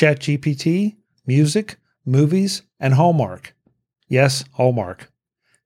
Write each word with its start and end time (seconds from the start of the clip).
ChatGPT, 0.00 0.96
music, 1.26 1.76
movies, 2.06 2.62
and 2.80 2.94
Hallmark. 2.94 3.54
Yes, 4.08 4.46
Hallmark. 4.52 5.12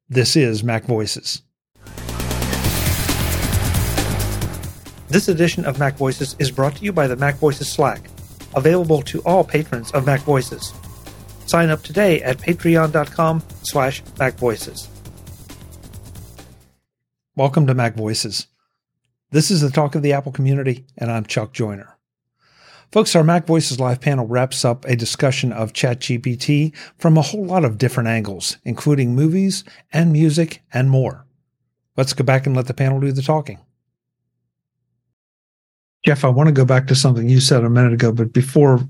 This 0.08 0.34
is 0.34 0.64
Mac 0.64 0.86
Voices. 0.86 1.42
This 5.06 5.28
edition 5.28 5.64
of 5.64 5.78
Mac 5.78 5.96
Voices 5.96 6.34
is 6.40 6.50
brought 6.50 6.74
to 6.74 6.84
you 6.84 6.92
by 6.92 7.06
the 7.06 7.14
Mac 7.14 7.36
Voices 7.36 7.70
Slack, 7.70 8.10
available 8.56 9.02
to 9.02 9.20
all 9.20 9.44
patrons 9.44 9.92
of 9.92 10.04
Mac 10.04 10.22
Voices. 10.22 10.74
Sign 11.46 11.70
up 11.70 11.84
today 11.84 12.20
at 12.22 12.38
patreon.com 12.38 13.40
slash 13.62 14.02
macvoices. 14.16 14.88
Welcome 17.36 17.68
to 17.68 17.74
Mac 17.74 17.94
Voices. 17.94 18.48
This 19.30 19.52
is 19.52 19.60
the 19.60 19.70
talk 19.70 19.94
of 19.94 20.02
the 20.02 20.12
Apple 20.12 20.32
community, 20.32 20.86
and 20.98 21.08
I'm 21.08 21.24
Chuck 21.24 21.52
Joiner. 21.52 21.93
Folks, 22.94 23.16
our 23.16 23.24
Mac 23.24 23.44
Voices 23.44 23.80
Live 23.80 24.00
panel 24.00 24.24
wraps 24.24 24.64
up 24.64 24.84
a 24.84 24.94
discussion 24.94 25.52
of 25.52 25.72
ChatGPT 25.72 26.72
from 26.96 27.18
a 27.18 27.22
whole 27.22 27.44
lot 27.44 27.64
of 27.64 27.76
different 27.76 28.08
angles, 28.08 28.56
including 28.62 29.16
movies 29.16 29.64
and 29.92 30.12
music 30.12 30.62
and 30.72 30.88
more. 30.88 31.26
Let's 31.96 32.12
go 32.12 32.22
back 32.22 32.46
and 32.46 32.54
let 32.54 32.68
the 32.68 32.72
panel 32.72 33.00
do 33.00 33.10
the 33.10 33.20
talking. 33.20 33.58
Jeff, 36.06 36.24
I 36.24 36.28
want 36.28 36.46
to 36.46 36.52
go 36.52 36.64
back 36.64 36.86
to 36.86 36.94
something 36.94 37.28
you 37.28 37.40
said 37.40 37.64
a 37.64 37.68
minute 37.68 37.94
ago, 37.94 38.12
but 38.12 38.32
before 38.32 38.88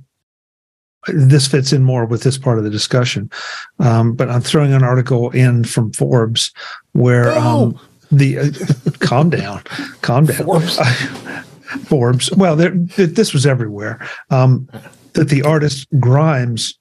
this 1.06 1.48
fits 1.48 1.72
in 1.72 1.82
more 1.82 2.04
with 2.04 2.24
this 2.24 2.36
part 2.36 2.58
of 2.58 2.64
the 2.64 2.68
discussion. 2.68 3.30
Um, 3.78 4.12
but 4.12 4.28
I'm 4.28 4.42
throwing 4.42 4.74
an 4.74 4.84
article 4.84 5.30
in 5.30 5.64
from 5.64 5.94
Forbes 5.94 6.52
where 6.92 7.30
oh. 7.30 7.40
um, 7.40 7.80
the 8.12 8.38
uh, 8.38 8.50
calm 8.98 9.30
down, 9.30 9.62
calm 10.02 10.26
down. 10.26 10.44
Forbes. 10.44 10.78
Forbes. 11.80 12.32
Well, 12.32 12.56
there, 12.56 12.70
this 12.70 13.32
was 13.32 13.46
everywhere. 13.46 14.06
Um, 14.30 14.68
that 15.14 15.28
the 15.28 15.42
artist 15.42 15.86
Grimes 16.00 16.78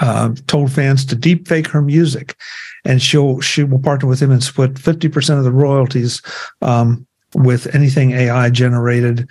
uh, 0.00 0.34
told 0.46 0.72
fans 0.72 1.04
to 1.06 1.14
deep 1.14 1.48
fake 1.48 1.68
her 1.68 1.82
music, 1.82 2.36
and 2.84 3.00
she'll 3.00 3.40
she 3.40 3.64
will 3.64 3.78
partner 3.78 4.08
with 4.08 4.20
him 4.20 4.30
and 4.30 4.42
split 4.42 4.78
fifty 4.78 5.08
percent 5.08 5.38
of 5.38 5.44
the 5.44 5.52
royalties 5.52 6.20
um, 6.62 7.06
with 7.34 7.74
anything 7.74 8.12
AI 8.12 8.50
generated, 8.50 9.28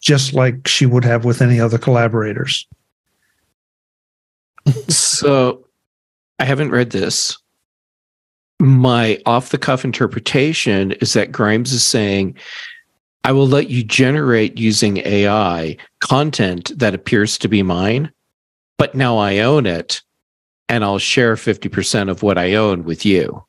just 0.00 0.34
like 0.34 0.66
she 0.66 0.86
would 0.86 1.04
have 1.04 1.24
with 1.24 1.42
any 1.42 1.60
other 1.60 1.78
collaborators. 1.78 2.66
so, 4.88 5.66
I 6.38 6.44
haven't 6.44 6.70
read 6.70 6.90
this. 6.90 7.36
My 8.58 9.20
off 9.26 9.50
the 9.50 9.58
cuff 9.58 9.84
interpretation 9.84 10.92
is 10.92 11.12
that 11.12 11.30
Grimes 11.30 11.72
is 11.72 11.84
saying 11.84 12.36
I 13.26 13.32
will 13.32 13.48
let 13.48 13.70
you 13.70 13.82
generate 13.82 14.56
using 14.56 14.98
AI 14.98 15.76
content 15.98 16.70
that 16.78 16.94
appears 16.94 17.36
to 17.38 17.48
be 17.48 17.60
mine, 17.60 18.12
but 18.78 18.94
now 18.94 19.18
I 19.18 19.40
own 19.40 19.66
it 19.66 20.00
and 20.68 20.84
I'll 20.84 21.00
share 21.00 21.34
50% 21.34 22.08
of 22.08 22.22
what 22.22 22.38
I 22.38 22.54
own 22.54 22.84
with 22.84 23.04
you. 23.04 23.44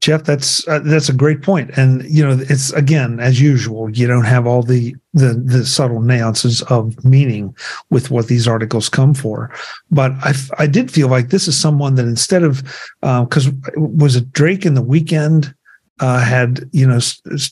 Jeff, 0.00 0.24
that's 0.24 0.66
uh, 0.66 0.78
that's 0.84 1.10
a 1.10 1.14
great 1.14 1.42
point, 1.42 1.70
and 1.76 2.04
you 2.04 2.24
know, 2.24 2.38
it's 2.48 2.70
again 2.74 3.18
as 3.18 3.40
usual. 3.40 3.90
You 3.90 4.06
don't 4.06 4.24
have 4.24 4.46
all 4.46 4.62
the 4.62 4.94
the 5.14 5.34
the 5.34 5.66
subtle 5.66 6.00
nuances 6.00 6.62
of 6.64 7.02
meaning 7.04 7.56
with 7.90 8.10
what 8.10 8.28
these 8.28 8.46
articles 8.46 8.88
come 8.88 9.14
for, 9.14 9.52
but 9.90 10.12
I 10.22 10.34
I 10.58 10.68
did 10.68 10.92
feel 10.92 11.08
like 11.08 11.30
this 11.30 11.48
is 11.48 11.58
someone 11.58 11.96
that 11.96 12.06
instead 12.06 12.44
of 12.44 12.62
because 13.00 13.48
uh, 13.48 13.52
was 13.74 14.14
it 14.14 14.30
Drake 14.30 14.64
in 14.64 14.74
the 14.74 14.84
Weeknd 14.84 15.52
uh, 16.00 16.20
had 16.20 16.68
you 16.72 16.86
know 16.86 16.98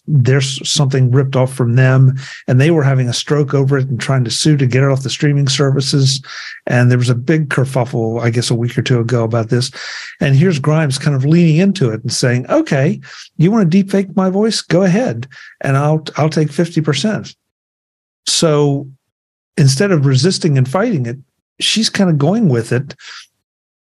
there's 0.06 0.68
something 0.70 1.10
ripped 1.10 1.34
off 1.34 1.52
from 1.52 1.76
them 1.76 2.14
and 2.46 2.60
they 2.60 2.70
were 2.70 2.82
having 2.82 3.08
a 3.08 3.12
stroke 3.12 3.54
over 3.54 3.78
it 3.78 3.88
and 3.88 4.00
trying 4.00 4.24
to 4.24 4.30
sue 4.30 4.56
to 4.56 4.66
get 4.66 4.82
it 4.82 4.90
off 4.90 5.02
the 5.02 5.10
streaming 5.10 5.48
services. 5.48 6.22
And 6.66 6.90
there 6.90 6.98
was 6.98 7.10
a 7.10 7.14
big 7.14 7.48
kerfuffle 7.48 8.20
i 8.20 8.30
guess 8.30 8.50
a 8.50 8.54
week 8.54 8.76
or 8.76 8.82
two 8.82 9.00
ago 9.00 9.24
about 9.24 9.48
this. 9.48 9.70
And 10.20 10.36
here's 10.36 10.58
grimes 10.58 10.98
kind 10.98 11.16
of 11.16 11.24
leaning 11.24 11.56
into 11.56 11.90
it 11.90 12.02
and 12.02 12.12
saying 12.12 12.48
okay 12.50 13.00
you 13.36 13.50
want 13.50 13.70
to 13.70 13.84
deepfake 13.84 14.14
my 14.14 14.30
voice? 14.30 14.60
Go 14.60 14.82
ahead 14.82 15.26
and 15.60 15.76
i'll 15.76 16.04
i'll 16.16 16.30
take 16.30 16.48
50% 16.48 17.34
so 18.26 18.88
instead 19.56 19.90
of 19.90 20.06
resisting 20.06 20.56
and 20.56 20.68
fighting 20.68 21.06
it 21.06 21.16
she's 21.60 21.90
kind 21.90 22.10
of 22.10 22.18
going 22.18 22.48
with 22.48 22.72
it 22.72 22.94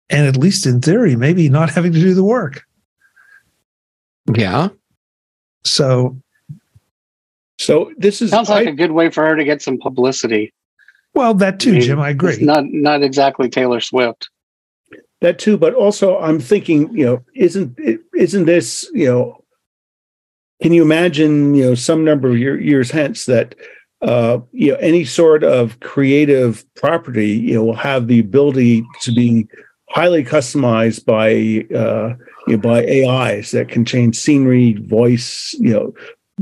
and 0.09 0.27
at 0.27 0.37
least 0.37 0.67
in 0.67 0.81
theory 0.81 1.17
maybe 1.17 1.49
not 1.49 1.71
having 1.75 1.93
to 1.93 2.01
do 2.01 2.15
the 2.15 2.25
work 2.25 2.65
yeah. 4.35 4.69
So, 5.65 6.21
so 7.59 7.93
this 7.97 8.23
is 8.23 8.31
sounds 8.31 8.49
like 8.49 8.67
I, 8.67 8.71
a 8.71 8.75
good 8.75 8.93
way 8.93 9.11
for 9.11 9.25
her 9.25 9.37
to 9.37 9.45
get 9.45 9.63
some 9.63 9.79
publicity. 9.79 10.53
Well, 11.15 11.35
that 11.35 11.61
too, 11.61 11.71
I 11.71 11.73
mean, 11.75 11.83
Jim. 11.83 12.01
I 12.01 12.11
agree. 12.11 12.39
not 12.41 12.65
not 12.67 13.03
exactly 13.03 13.49
Taylor 13.49 13.81
Swift. 13.81 14.29
That 15.21 15.39
too, 15.39 15.57
but 15.57 15.75
also 15.75 16.19
I'm 16.19 16.41
thinking, 16.41 16.93
you 16.97 17.05
know, 17.05 17.25
isn't 17.35 17.79
isn't 18.17 18.45
this, 18.47 18.91
you 18.93 19.07
know, 19.07 19.45
can 20.63 20.73
you 20.73 20.83
imagine, 20.83 21.55
you 21.55 21.65
know, 21.65 21.75
some 21.75 22.05
number 22.05 22.31
of 22.31 22.39
year, 22.39 22.59
years 22.61 22.91
hence 22.91 23.27
that 23.27 23.55
uh, 24.01 24.41
you 24.53 24.73
know 24.73 24.79
any 24.79 25.05
sort 25.05 25.45
of 25.45 25.79
creative 25.81 26.65
property, 26.75 27.31
you 27.31 27.55
know, 27.55 27.65
will 27.65 27.75
have 27.75 28.09
the 28.09 28.19
ability 28.19 28.85
to 29.03 29.13
be 29.13 29.47
highly 29.91 30.25
customized 30.25 31.05
by 31.05 31.67
uh, 31.77 32.15
you 32.47 32.57
know, 32.57 32.63
by 32.63 32.85
AIs 32.87 33.51
that 33.53 33.69
can 33.69 33.85
change 33.85 34.17
scenery, 34.17 34.75
voice, 34.75 35.55
you 35.59 35.73
know, 35.73 35.95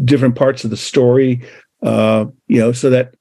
different 0.04 0.36
parts 0.36 0.64
of 0.64 0.70
the 0.70 0.76
story, 0.76 1.42
uh, 1.82 2.26
you 2.48 2.60
know, 2.60 2.72
so 2.72 2.90
that 2.90 3.14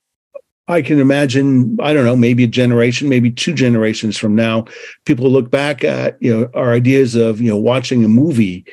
I 0.68 0.84
can 0.84 1.00
imagine, 1.00 1.78
I 1.82 1.94
don't 1.94 2.06
know, 2.06 2.16
maybe 2.16 2.44
a 2.44 2.48
generation, 2.48 3.10
maybe 3.10 3.32
two 3.32 3.54
generations 3.54 4.18
from 4.18 4.36
now, 4.36 4.66
people 5.06 5.30
look 5.30 5.50
back 5.50 5.84
at, 5.84 6.22
you 6.22 6.32
know, 6.32 6.50
our 6.54 6.74
ideas 6.74 7.16
of, 7.16 7.42
you 7.42 7.50
know, 7.50 7.58
watching 7.58 8.06
a 8.06 8.08
movie 8.08 8.66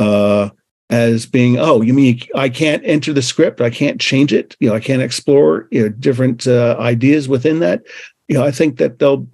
uh, 0.00 0.50
as 0.90 1.26
being, 1.26 1.56
oh, 1.58 1.80
you 1.80 1.94
mean 1.94 2.20
I 2.34 2.48
can't 2.48 2.82
enter 2.84 3.12
the 3.12 3.22
script, 3.22 3.60
I 3.60 3.70
can't 3.70 4.00
change 4.00 4.32
it, 4.32 4.56
you 4.58 4.68
know, 4.68 4.74
I 4.74 4.80
can't 4.80 5.00
explore, 5.00 5.68
you 5.70 5.82
know, 5.82 5.88
different 5.90 6.46
uh, 6.46 6.76
ideas 6.80 7.28
within 7.28 7.60
that. 7.60 7.82
You 8.26 8.38
know, 8.38 8.44
I 8.44 8.50
think 8.50 8.78
that 8.78 8.98
they'll 8.98 9.26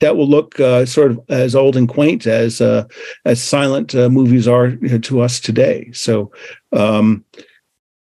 that 0.00 0.16
will 0.16 0.28
look 0.28 0.58
uh, 0.60 0.84
sort 0.84 1.10
of 1.10 1.20
as 1.28 1.54
old 1.54 1.76
and 1.76 1.88
quaint 1.88 2.26
as 2.26 2.60
uh, 2.60 2.84
as 3.24 3.42
silent 3.42 3.94
uh, 3.94 4.08
movies 4.08 4.46
are 4.46 4.76
to 4.76 5.20
us 5.20 5.40
today. 5.40 5.90
So, 5.92 6.30
um, 6.72 7.24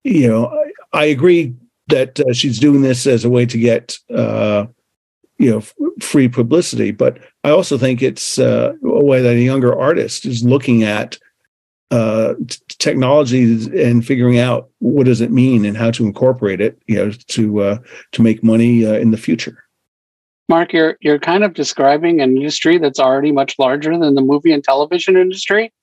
you 0.04 0.28
know, 0.28 0.48
I, 0.94 1.02
I 1.02 1.06
agree 1.06 1.54
that 1.88 2.20
uh, 2.20 2.34
she's 2.34 2.60
doing 2.60 2.82
this 2.82 3.08
as 3.08 3.24
a 3.24 3.30
way 3.30 3.46
to 3.46 3.58
get 3.58 3.98
uh, 4.14 4.66
you 5.38 5.52
know 5.52 5.58
f- 5.58 5.74
free 6.02 6.28
publicity, 6.28 6.92
but 6.92 7.18
I 7.44 7.52
also 7.52 7.78
think 7.78 8.02
it's 8.02 8.40
uh, 8.40 8.74
a 8.84 9.04
way 9.04 9.22
that 9.22 9.36
a 9.36 9.42
younger 9.42 9.78
artist 9.78 10.26
is 10.26 10.44
looking 10.44 10.84
at 10.84 11.18
t- 11.92 12.60
technology 12.68 13.44
and 13.82 14.06
figuring 14.06 14.38
out 14.38 14.70
what 14.80 15.06
does 15.06 15.22
it 15.22 15.32
mean 15.32 15.64
and 15.64 15.78
how 15.78 15.92
to 15.92 16.06
incorporate 16.06 16.60
it, 16.60 16.78
you 16.88 16.96
know, 16.96 17.12
to 17.12 17.80
to 18.12 18.22
make 18.22 18.44
money 18.44 18.84
in 18.84 19.12
the 19.12 19.18
future. 19.18 19.65
Mark, 20.48 20.74
you're 20.74 20.98
you're 21.02 21.20
kind 21.20 21.44
of 21.44 21.54
describing 21.54 22.22
an 22.22 22.38
industry 22.38 22.78
that's 22.78 23.00
already 23.00 23.32
much 23.32 23.56
larger 23.58 23.98
than 23.98 24.16
the 24.16 24.22
movie 24.22 24.52
and 24.52 24.64
television 24.64 25.18
industry, 25.18 25.74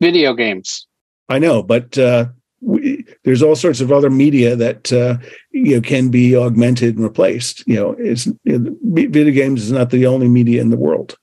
video 0.00 0.34
games. 0.34 0.86
I 1.28 1.38
know, 1.38 1.62
but 1.62 1.96
uh, 1.96 2.26
we, 2.60 3.06
there's 3.24 3.42
all 3.42 3.56
sorts 3.56 3.80
of 3.80 3.90
other 3.90 4.10
media 4.10 4.56
that 4.56 4.92
uh, 4.92 5.16
you 5.52 5.76
know 5.76 5.80
can 5.80 6.10
be 6.10 6.36
augmented 6.36 6.96
and 6.96 7.04
replaced. 7.04 7.66
You 7.66 7.76
know, 7.76 7.96
it's 7.98 8.26
you 8.44 8.58
know, 8.58 8.76
video 8.82 9.32
games 9.32 9.62
is 9.62 9.72
not 9.72 9.90
the 9.90 10.06
only 10.06 10.28
media 10.28 10.60
in 10.60 10.70
the 10.70 10.76
world. 10.76 11.16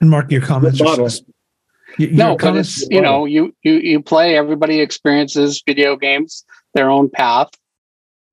And 0.00 0.10
Mark, 0.10 0.30
your 0.30 0.42
comments. 0.42 0.80
Are, 0.80 0.96
your 0.96 2.10
no, 2.10 2.36
but 2.36 2.56
it's 2.56 2.86
you 2.90 3.00
know 3.00 3.24
you 3.24 3.54
you 3.62 3.74
you 3.74 4.02
play. 4.02 4.36
Everybody 4.36 4.80
experiences 4.80 5.62
video 5.66 5.96
games 5.96 6.44
their 6.74 6.90
own 6.90 7.08
path, 7.08 7.48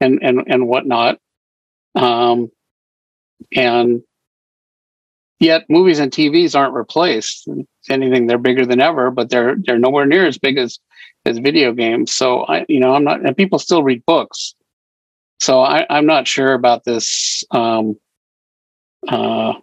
and 0.01 0.19
and 0.21 0.43
and 0.47 0.67
whatnot. 0.67 1.19
Um, 1.95 2.51
and 3.55 4.01
yet 5.39 5.65
movies 5.69 5.99
and 5.99 6.11
TVs 6.11 6.55
aren't 6.55 6.73
replaced. 6.73 7.47
If 7.47 7.65
anything, 7.89 8.27
they're 8.27 8.37
bigger 8.37 8.65
than 8.65 8.81
ever, 8.81 9.11
but 9.11 9.29
they're 9.29 9.55
they're 9.57 9.79
nowhere 9.79 10.05
near 10.05 10.25
as 10.25 10.37
big 10.37 10.57
as 10.57 10.79
as 11.25 11.37
video 11.37 11.73
games. 11.73 12.11
So 12.11 12.43
I, 12.45 12.65
you 12.67 12.79
know, 12.79 12.93
I'm 12.93 13.03
not, 13.03 13.25
and 13.25 13.35
people 13.35 13.59
still 13.59 13.83
read 13.83 14.05
books. 14.05 14.55
So 15.39 15.61
I, 15.61 15.85
I'm 15.89 16.05
not 16.05 16.27
sure 16.27 16.53
about 16.53 16.83
this. 16.83 17.43
Um, 17.51 17.97
uh, 19.07 19.53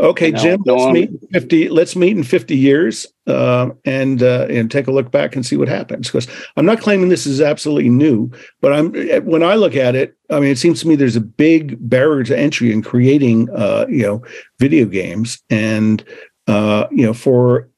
Okay, 0.00 0.26
you 0.26 0.32
know, 0.32 0.38
Jim, 0.38 0.62
let's 0.64 0.92
meet 0.92 1.10
in 1.10 1.18
50 1.32 1.68
let's 1.68 1.96
meet 1.96 2.16
in 2.16 2.22
50 2.22 2.56
years 2.56 3.06
uh, 3.26 3.70
and 3.84 4.22
uh, 4.22 4.46
and 4.48 4.70
take 4.70 4.86
a 4.86 4.92
look 4.92 5.10
back 5.10 5.36
and 5.36 5.44
see 5.44 5.56
what 5.56 5.68
happens 5.68 6.08
because 6.08 6.26
I'm 6.56 6.66
not 6.66 6.80
claiming 6.80 7.08
this 7.08 7.26
is 7.26 7.40
absolutely 7.40 7.90
new, 7.90 8.30
but 8.60 8.72
I'm 8.72 8.92
when 9.24 9.42
I 9.42 9.54
look 9.54 9.76
at 9.76 9.94
it, 9.94 10.16
I 10.30 10.40
mean 10.40 10.50
it 10.50 10.58
seems 10.58 10.80
to 10.80 10.88
me 10.88 10.96
there's 10.96 11.16
a 11.16 11.20
big 11.20 11.76
barrier 11.88 12.24
to 12.24 12.38
entry 12.38 12.72
in 12.72 12.82
creating 12.82 13.48
uh, 13.50 13.86
you 13.88 14.02
know 14.02 14.24
video 14.58 14.86
games. 14.86 15.42
And 15.50 16.04
uh, 16.46 16.86
you 16.90 17.06
know 17.06 17.14
for 17.14 17.68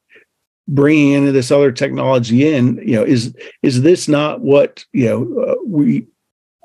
bringing 0.67 1.11
into 1.11 1.31
this 1.31 1.51
other 1.51 1.71
technology 1.71 2.53
in, 2.53 2.77
you 2.77 2.95
know 2.95 3.03
is 3.03 3.35
is 3.61 3.81
this 3.81 4.07
not 4.07 4.41
what, 4.41 4.85
you 4.93 5.05
know, 5.05 5.41
uh, 5.41 5.55
we 5.65 6.07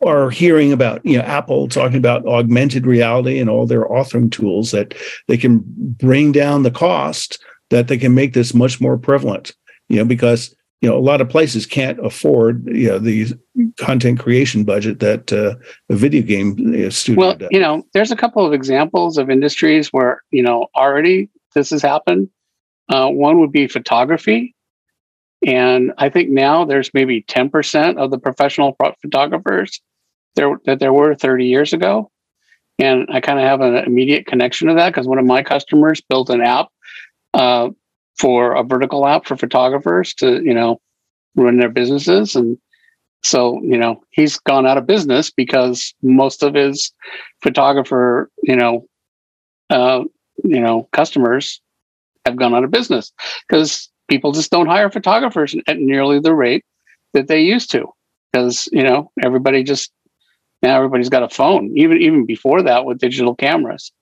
are 0.05 0.31
hearing 0.31 0.73
about 0.73 1.05
you 1.05 1.19
know 1.19 1.25
Apple 1.25 1.69
talking 1.69 1.97
about 1.97 2.27
augmented 2.27 2.87
reality 2.87 3.39
and 3.39 3.51
all 3.51 3.67
their 3.67 3.85
authoring 3.87 4.31
tools 4.31 4.71
that 4.71 4.95
they 5.27 5.37
can 5.37 5.63
bring 5.67 6.33
down 6.33 6.63
the 6.63 6.71
cost 6.71 7.43
that 7.71 7.89
they 7.89 7.99
can 7.99 8.15
make 8.15 8.33
this 8.33 8.55
much 8.55 8.81
more 8.81 8.97
prevalent. 8.97 9.53
You 9.89 9.99
know, 9.99 10.05
because 10.05 10.55
you 10.81 10.89
know 10.89 10.97
a 10.97 11.01
lot 11.01 11.21
of 11.21 11.29
places 11.29 11.67
can't 11.67 12.05
afford 12.05 12.67
you 12.67 12.89
know 12.89 12.99
the 12.99 13.33
content 13.77 14.21
creation 14.21 14.65
budget 14.65 15.01
that 15.01 15.33
uh, 15.33 15.55
a 15.89 15.97
video 15.97 16.23
game 16.23 16.57
you 16.59 16.85
know, 16.85 16.89
studio 16.89 17.21
well 17.21 17.37
does. 17.37 17.49
you 17.51 17.61
know 17.61 17.83
there's 17.95 18.13
a 18.13 18.17
couple 18.17 18.47
of 18.47 18.53
examples 18.53 19.19
of 19.19 19.31
industries 19.31 19.89
where 19.93 20.23
you 20.31 20.43
know 20.43 20.67
already 20.77 21.29
this 21.55 21.71
has 21.71 21.83
happened 21.83 22.29
uh, 22.91 23.09
one 23.09 23.41
would 23.41 23.53
be 23.53 23.67
photography 23.67 24.55
and 25.47 25.93
i 25.99 26.09
think 26.09 26.31
now 26.31 26.65
there's 26.65 26.93
maybe 26.95 27.23
10% 27.23 27.97
of 27.97 28.11
the 28.11 28.19
professional 28.19 28.77
photographers 29.03 29.81
there 30.39 30.59
that 30.65 30.79
there 30.79 30.93
were 30.93 31.15
30 31.15 31.47
years 31.47 31.73
ago. 31.73 32.11
And 32.79 33.09
i 33.13 33.21
kind 33.21 33.39
of 33.39 33.45
have 33.45 33.61
an 33.61 33.75
immediate 33.75 34.27
connection 34.27 34.69
to 34.69 34.75
that 34.75 34.91
because 34.91 35.07
one 35.07 35.19
of 35.19 35.27
my 35.27 35.43
customers 35.43 36.01
built 36.01 36.31
an 36.31 36.41
app 36.41 36.69
uh, 37.35 37.69
for 38.19 38.55
a 38.55 38.63
vertical 38.63 39.07
app 39.07 39.27
for 39.27 39.37
photographers 39.37 40.15
to 40.15 40.43
you 40.43 40.55
know 40.55 40.81
run 41.37 41.59
their 41.59 41.69
businesses. 41.69 42.37
And 42.37 42.57
so 43.25 43.61
you 43.63 43.77
know 43.77 44.03
he's 44.11 44.39
gone 44.39 44.67
out 44.67 44.79
of 44.79 44.87
business 44.87 45.31
because 45.31 45.93
most 46.03 46.43
of 46.43 46.55
his 46.55 46.93
photographer 47.43 48.31
you 48.43 48.57
know 48.57 48.87
uh, 49.71 50.05
you 50.45 50.61
know 50.61 50.89
customers 50.93 51.61
have 52.25 52.37
gone 52.37 52.55
out 52.55 52.65
of 52.65 52.71
business. 52.71 53.13
Because 53.49 53.91
people 54.09 54.33
just 54.33 54.51
don't 54.51 54.67
hire 54.67 54.91
photographers 54.91 55.55
at 55.67 55.79
nearly 55.79 56.21
the 56.21 56.35
rate 56.35 56.65
that 57.15 57.29
they 57.29 57.41
used 57.41 57.71
to 57.71 57.87
because 58.33 58.69
you 58.73 58.83
know 58.83 59.11
everybody 59.23 59.63
just 59.63 59.93
now 60.63 60.77
everybody's 60.77 61.09
got 61.09 61.23
a 61.23 61.29
phone 61.29 61.73
even 61.77 61.99
even 61.99 62.27
before 62.27 62.63
that 62.63 62.85
with 62.85 62.99
digital 62.99 63.35
cameras 63.35 63.93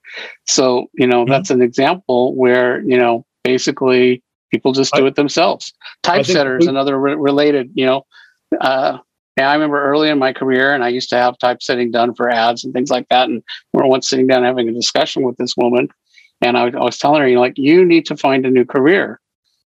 so 0.45 0.89
you 0.93 1.07
know 1.07 1.23
mm-hmm. 1.23 1.31
that's 1.31 1.49
an 1.49 1.61
example 1.61 2.35
where 2.35 2.81
you 2.81 2.97
know 2.97 3.25
basically 3.43 4.21
people 4.51 4.71
just 4.71 4.93
do 4.93 5.05
it 5.05 5.15
themselves. 5.15 5.73
Typesetter 6.03 6.57
is 6.57 6.67
another 6.67 6.99
re- 6.99 7.15
related, 7.15 7.71
you 7.73 7.85
know. 7.85 8.05
Uh, 8.59 8.97
I 9.37 9.53
remember 9.53 9.83
early 9.83 10.09
in 10.09 10.17
my 10.17 10.33
career, 10.33 10.73
and 10.73 10.83
I 10.83 10.89
used 10.89 11.09
to 11.09 11.17
have 11.17 11.37
typesetting 11.37 11.91
done 11.91 12.15
for 12.15 12.29
ads 12.29 12.63
and 12.63 12.73
things 12.73 12.89
like 12.89 13.07
that. 13.09 13.29
And 13.29 13.43
we 13.73 13.81
were 13.81 13.87
once 13.87 14.09
sitting 14.09 14.25
down 14.25 14.43
having 14.43 14.67
a 14.67 14.73
discussion 14.73 15.23
with 15.23 15.37
this 15.37 15.55
woman, 15.55 15.89
and 16.41 16.57
I, 16.57 16.67
I 16.67 16.83
was 16.83 16.97
telling 16.97 17.21
her, 17.21 17.27
you 17.27 17.35
know, 17.35 17.41
like, 17.41 17.57
you 17.57 17.85
need 17.85 18.05
to 18.07 18.17
find 18.17 18.45
a 18.45 18.49
new 18.49 18.65
career. 18.65 19.19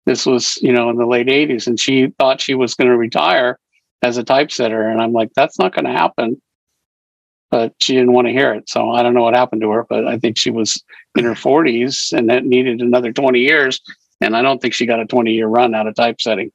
This 0.06 0.25
was, 0.25 0.57
you 0.62 0.71
know, 0.71 0.89
in 0.89 0.98
the 0.98 1.06
late 1.06 1.27
80s, 1.27 1.68
and 1.68 1.80
she 1.80 2.07
thought 2.18 2.42
she 2.42 2.56
was 2.56 2.74
going 2.74 2.89
to 2.89 2.98
retire 2.98 3.59
as 4.01 4.18
a 4.18 4.24
typesetter. 4.24 4.88
And 4.88 5.01
I'm 5.01 5.13
like, 5.13 5.30
that's 5.36 5.59
not 5.59 5.74
going 5.75 5.86
to 5.86 5.92
happen. 5.92 6.42
But 7.51 7.74
she 7.80 7.94
didn't 7.94 8.13
want 8.13 8.27
to 8.27 8.33
hear 8.33 8.53
it. 8.53 8.69
So 8.69 8.92
I 8.92 9.03
don't 9.03 9.13
know 9.13 9.24
what 9.24 9.36
happened 9.36 9.62
to 9.62 9.69
her, 9.71 9.86
but 9.89 10.07
I 10.07 10.18
think 10.18 10.38
she 10.38 10.50
was 10.50 10.81
in 11.18 11.25
her 11.25 11.33
40s 11.33 12.18
and 12.18 12.30
that 12.30 12.45
needed 12.45 12.80
another 12.80 13.12
20 13.12 13.39
years. 13.39 13.81
And 14.21 14.38
I 14.38 14.42
don't 14.42 14.62
think 14.62 14.74
she 14.74 14.86
got 14.86 15.01
a 15.01 15.06
20 15.06 15.33
year 15.33 15.48
run 15.48 15.75
out 15.75 15.86
of 15.86 15.95
typesetting. 15.95 16.51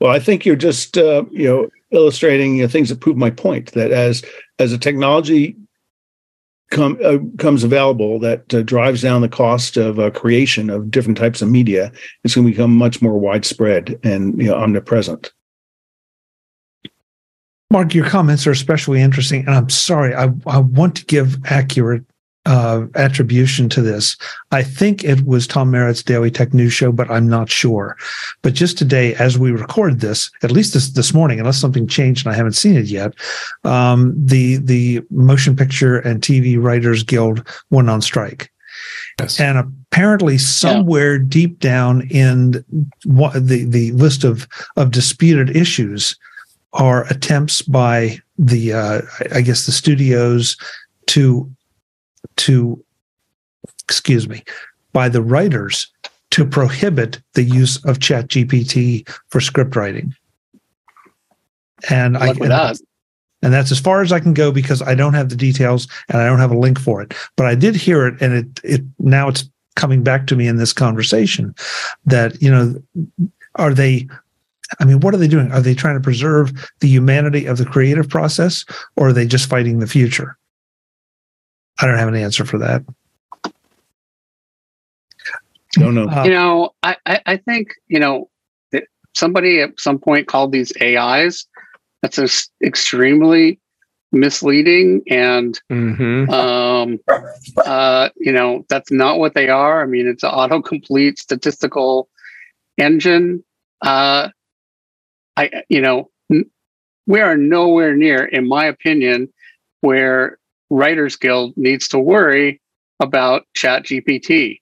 Well, 0.00 0.10
I 0.10 0.18
think 0.18 0.46
you're 0.46 0.56
just 0.56 0.96
uh, 0.96 1.24
you 1.30 1.48
know 1.48 1.68
illustrating 1.90 2.66
things 2.68 2.88
that 2.88 3.00
prove 3.00 3.16
my 3.16 3.30
point 3.30 3.72
that 3.72 3.90
as 3.90 4.24
as 4.58 4.72
a 4.72 4.78
technology 4.78 5.56
come 6.70 6.98
uh, 7.04 7.18
comes 7.38 7.64
available 7.64 8.18
that 8.20 8.52
uh, 8.52 8.62
drives 8.62 9.02
down 9.02 9.22
the 9.22 9.28
cost 9.28 9.76
of 9.76 9.98
uh, 9.98 10.10
creation 10.10 10.70
of 10.70 10.90
different 10.90 11.18
types 11.18 11.42
of 11.42 11.48
media, 11.48 11.92
it's 12.24 12.34
going 12.34 12.46
to 12.46 12.52
become 12.52 12.74
much 12.74 13.00
more 13.00 13.18
widespread 13.18 13.98
and 14.02 14.40
you 14.40 14.48
know 14.48 14.56
omnipresent. 14.56 15.32
Mark, 17.70 17.94
your 17.94 18.06
comments 18.06 18.46
are 18.46 18.52
especially 18.52 19.00
interesting, 19.00 19.40
and 19.46 19.54
I'm 19.54 19.68
sorry. 19.68 20.14
I, 20.14 20.30
I 20.46 20.58
want 20.58 20.96
to 20.96 21.04
give 21.06 21.44
accurate 21.46 22.04
uh, 22.46 22.86
attribution 22.94 23.68
to 23.70 23.82
this. 23.82 24.16
I 24.50 24.62
think 24.62 25.04
it 25.04 25.24
was 25.26 25.46
Tom 25.46 25.70
Merritt's 25.70 26.02
Daily 26.02 26.30
Tech 26.30 26.52
News 26.52 26.72
Show, 26.72 26.92
but 26.92 27.10
I'm 27.10 27.28
not 27.28 27.50
sure. 27.50 27.96
But 28.42 28.54
just 28.54 28.76
today, 28.76 29.14
as 29.14 29.38
we 29.38 29.50
record 29.50 30.00
this, 30.00 30.30
at 30.42 30.50
least 30.50 30.74
this 30.74 30.90
this 30.90 31.14
morning, 31.14 31.40
unless 31.40 31.58
something 31.58 31.86
changed 31.86 32.26
and 32.26 32.34
I 32.34 32.36
haven't 32.36 32.52
seen 32.52 32.76
it 32.76 32.86
yet, 32.86 33.14
um, 33.64 34.14
the 34.16 34.56
the 34.58 35.02
Motion 35.10 35.56
Picture 35.56 35.98
and 35.98 36.20
TV 36.20 36.62
Writers 36.62 37.02
Guild 37.02 37.46
went 37.70 37.90
on 37.90 38.02
strike. 38.02 38.50
Yes. 39.18 39.38
And 39.40 39.58
apparently, 39.58 40.38
somewhere 40.38 41.16
yeah. 41.16 41.24
deep 41.28 41.60
down 41.60 42.02
in 42.08 42.52
the 43.04 43.66
the 43.68 43.92
list 43.92 44.24
of 44.24 44.46
of 44.76 44.90
disputed 44.90 45.56
issues 45.56 46.16
are 46.74 47.06
attempts 47.06 47.62
by 47.62 48.18
the 48.36 48.72
uh, 48.72 49.02
I 49.32 49.40
guess 49.40 49.66
the 49.66 49.72
studios 49.72 50.56
to 51.06 51.50
to, 52.36 52.82
excuse 53.84 54.28
me, 54.28 54.42
by 54.92 55.08
the 55.08 55.22
writers 55.22 55.92
to 56.34 56.44
prohibit 56.44 57.20
the 57.34 57.44
use 57.44 57.84
of 57.84 58.00
chat 58.00 58.26
gpt 58.26 59.08
for 59.28 59.40
script 59.40 59.76
writing. 59.76 60.12
And 61.88 62.16
i 62.16 62.30
and 62.30 62.50
that's, 62.50 62.82
and 63.40 63.52
that's 63.52 63.70
as 63.70 63.78
far 63.78 64.02
as 64.02 64.10
i 64.10 64.18
can 64.18 64.34
go 64.34 64.50
because 64.50 64.82
i 64.82 64.96
don't 64.96 65.14
have 65.14 65.28
the 65.28 65.36
details 65.36 65.86
and 66.08 66.20
i 66.20 66.26
don't 66.26 66.40
have 66.40 66.50
a 66.50 66.58
link 66.58 66.80
for 66.80 67.00
it. 67.02 67.14
But 67.36 67.46
i 67.46 67.54
did 67.54 67.76
hear 67.76 68.06
it 68.08 68.20
and 68.20 68.34
it 68.34 68.60
it 68.64 68.80
now 68.98 69.28
it's 69.28 69.48
coming 69.76 70.02
back 70.02 70.26
to 70.26 70.36
me 70.36 70.48
in 70.48 70.56
this 70.56 70.72
conversation 70.72 71.54
that 72.04 72.40
you 72.42 72.50
know 72.50 72.82
are 73.54 73.72
they 73.72 74.08
i 74.80 74.84
mean 74.84 74.98
what 75.00 75.14
are 75.14 75.18
they 75.18 75.28
doing? 75.28 75.52
Are 75.52 75.60
they 75.60 75.74
trying 75.74 75.94
to 75.94 76.00
preserve 76.00 76.52
the 76.80 76.88
humanity 76.88 77.46
of 77.46 77.58
the 77.58 77.66
creative 77.66 78.08
process 78.08 78.64
or 78.96 79.08
are 79.08 79.12
they 79.12 79.26
just 79.26 79.48
fighting 79.48 79.78
the 79.78 79.86
future 79.86 80.36
I 81.80 81.86
don't 81.86 81.98
have 81.98 82.08
an 82.08 82.16
answer 82.16 82.44
for 82.44 82.58
that. 82.58 82.84
No, 85.76 85.90
no. 85.90 86.08
Uh, 86.08 86.24
you 86.24 86.30
know, 86.30 86.70
I, 86.82 86.96
I 87.04 87.36
think, 87.36 87.74
you 87.88 87.98
know, 87.98 88.30
somebody 89.14 89.60
at 89.60 89.78
some 89.80 89.98
point 89.98 90.28
called 90.28 90.52
these 90.52 90.72
AIs. 90.80 91.46
That's 92.02 92.16
just 92.16 92.52
extremely 92.62 93.60
misleading 94.14 95.02
and 95.10 95.60
mm-hmm. 95.70 96.30
um, 96.30 97.00
uh, 97.66 98.08
you 98.16 98.32
know 98.32 98.64
that's 98.68 98.90
not 98.90 99.18
what 99.18 99.34
they 99.34 99.48
are 99.48 99.82
i 99.82 99.86
mean 99.86 100.06
it's 100.06 100.22
an 100.22 100.30
autocomplete 100.30 101.18
statistical 101.18 102.08
engine 102.78 103.42
uh, 103.82 104.28
i 105.36 105.50
you 105.68 105.80
know 105.80 106.08
we 107.06 107.20
are 107.20 107.36
nowhere 107.36 107.94
near 107.96 108.24
in 108.24 108.48
my 108.48 108.64
opinion 108.64 109.28
where 109.80 110.38
Writers 110.70 111.16
Guild 111.16 111.56
needs 111.56 111.88
to 111.88 111.98
worry 111.98 112.60
about 113.00 113.44
Chat 113.54 113.84
GPT. 113.84 114.60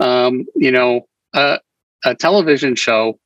Um, 0.00 0.44
you 0.54 0.70
know, 0.70 1.06
a 1.34 2.14
television 2.14 2.74
show, 2.74 3.18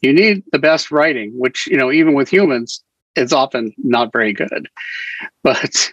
you 0.00 0.12
need 0.12 0.42
the 0.52 0.58
best 0.58 0.90
writing, 0.90 1.32
which 1.34 1.66
you 1.66 1.76
know, 1.76 1.90
even 1.90 2.14
with 2.14 2.28
humans, 2.28 2.82
is 3.16 3.32
often 3.32 3.72
not 3.78 4.12
very 4.12 4.32
good. 4.32 4.68
But 5.42 5.92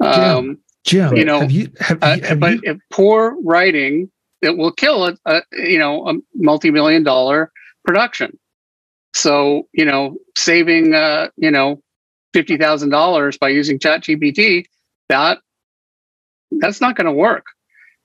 um, 0.00 0.58
Jim, 0.84 1.10
Jim 1.10 1.16
you 1.16 1.24
know, 1.24 1.40
have 1.40 1.50
you, 1.50 1.70
have, 1.80 2.02
uh, 2.02 2.18
have 2.20 2.40
but 2.40 2.62
you... 2.62 2.78
poor 2.92 3.36
writing, 3.42 4.10
it 4.42 4.56
will 4.56 4.72
kill 4.72 5.06
a, 5.06 5.16
a 5.26 5.42
you 5.52 5.78
know 5.78 6.08
a 6.08 6.14
multi-million 6.34 7.02
dollar 7.02 7.52
production. 7.84 8.38
So 9.14 9.68
you 9.72 9.84
know, 9.84 10.16
saving 10.36 10.94
uh, 10.94 11.28
you 11.36 11.50
know 11.50 11.80
fifty 12.32 12.56
thousand 12.56 12.90
dollars 12.90 13.38
by 13.38 13.48
using 13.48 13.78
ChatGPT 13.78 14.66
that 15.08 15.38
that's 16.50 16.80
not 16.80 16.96
going 16.96 17.06
to 17.06 17.12
work. 17.12 17.46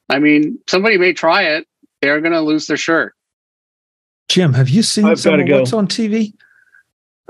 I 0.10 0.20
mean, 0.20 0.60
somebody 0.68 0.98
may 0.98 1.14
try 1.14 1.44
it; 1.44 1.68
they're 2.02 2.22
going 2.22 2.34
to 2.34 2.42
lose 2.42 2.68
their 2.68 2.78
shirt. 2.78 3.14
Jim, 4.28 4.54
have 4.54 4.70
you 4.70 4.84
seen 4.84 5.06
I've 5.06 5.20
some 5.20 5.40
of 5.40 5.48
go. 5.48 5.60
what's 5.60 5.74
on 5.74 5.88
TV? 5.88 6.34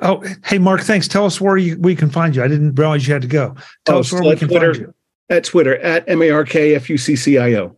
Oh, 0.02 0.24
hey, 0.46 0.60
Mark, 0.60 0.82
thanks. 0.82 1.08
Tell 1.08 1.26
us 1.26 1.42
where 1.42 1.58
you, 1.58 1.78
we 1.80 1.96
can 1.96 2.10
find 2.10 2.36
you. 2.36 2.44
I 2.44 2.48
didn't 2.48 2.76
realize 2.76 3.06
you 3.08 3.14
had 3.14 3.22
to 3.22 3.28
go. 3.28 3.56
Tell 3.86 3.98
oh, 3.98 4.00
us 4.00 4.12
where 4.12 4.24
we 4.24 4.36
can 4.36 4.48
Twitter, 4.48 4.74
find 4.74 4.86
you. 4.88 4.94
At 5.30 5.44
Twitter, 5.44 5.78
at 5.78 6.08
M 6.08 6.22
A 6.22 6.30
R 6.32 6.46
K 6.46 6.76
F 6.76 6.90
U 6.90 6.98
C 6.98 7.16
C 7.16 7.38
I 7.38 7.54
O. 7.56 7.76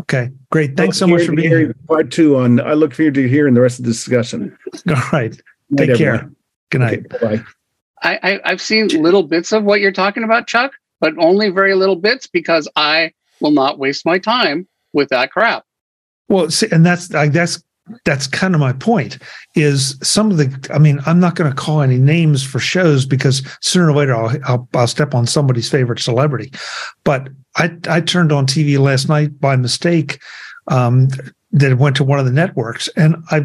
Okay, 0.00 0.30
great. 0.50 0.76
Thanks 0.76 0.98
so 0.98 1.06
much 1.06 1.24
for 1.24 1.32
being 1.32 1.50
here. 1.50 1.74
Part 1.86 2.10
two 2.10 2.36
on. 2.36 2.60
I 2.60 2.72
look 2.72 2.94
forward 2.94 3.14
to 3.14 3.28
hearing 3.28 3.54
the 3.54 3.60
rest 3.60 3.78
of 3.78 3.84
the 3.84 3.92
discussion. 3.92 4.56
All 4.88 4.96
right. 5.12 5.40
Take 5.76 5.96
care. 5.96 6.30
Good 6.70 6.80
night. 6.80 7.06
Okay, 7.12 7.36
bye. 7.36 7.44
I, 8.02 8.40
I, 8.44 8.50
have 8.50 8.60
seen 8.60 8.88
little 8.88 9.22
bits 9.22 9.52
of 9.52 9.64
what 9.64 9.80
you're 9.80 9.92
talking 9.92 10.24
about, 10.24 10.46
Chuck 10.46 10.72
but 11.00 11.14
only 11.18 11.50
very 11.50 11.74
little 11.74 11.96
bits 11.96 12.26
because 12.26 12.68
I 12.76 13.12
will 13.40 13.50
not 13.50 13.78
waste 13.78 14.06
my 14.06 14.18
time 14.18 14.68
with 14.92 15.08
that 15.10 15.30
crap. 15.30 15.64
Well, 16.28 16.50
see, 16.50 16.68
and 16.70 16.84
that's 16.84 17.08
that's 17.08 17.62
that's 18.04 18.26
kind 18.26 18.54
of 18.54 18.60
my 18.60 18.72
point 18.72 19.18
is 19.54 19.98
some 20.02 20.30
of 20.30 20.38
the 20.38 20.70
i 20.72 20.78
mean 20.78 21.00
i'm 21.04 21.20
not 21.20 21.34
going 21.34 21.50
to 21.50 21.56
call 21.56 21.82
any 21.82 21.98
names 21.98 22.42
for 22.42 22.58
shows 22.58 23.04
because 23.04 23.42
sooner 23.60 23.90
or 23.90 23.92
later 23.92 24.16
I'll, 24.16 24.36
I'll, 24.46 24.68
I'll 24.74 24.86
step 24.86 25.14
on 25.14 25.26
somebody's 25.26 25.68
favorite 25.68 26.00
celebrity. 26.00 26.50
But 27.04 27.28
i 27.56 27.70
i 27.88 28.00
turned 28.00 28.32
on 28.32 28.46
tv 28.46 28.78
last 28.78 29.08
night 29.08 29.38
by 29.38 29.56
mistake 29.56 30.20
um 30.68 31.08
that 31.52 31.78
went 31.78 31.96
to 31.96 32.04
one 32.04 32.18
of 32.18 32.24
the 32.24 32.32
networks. 32.32 32.88
And 32.96 33.16
i 33.30 33.44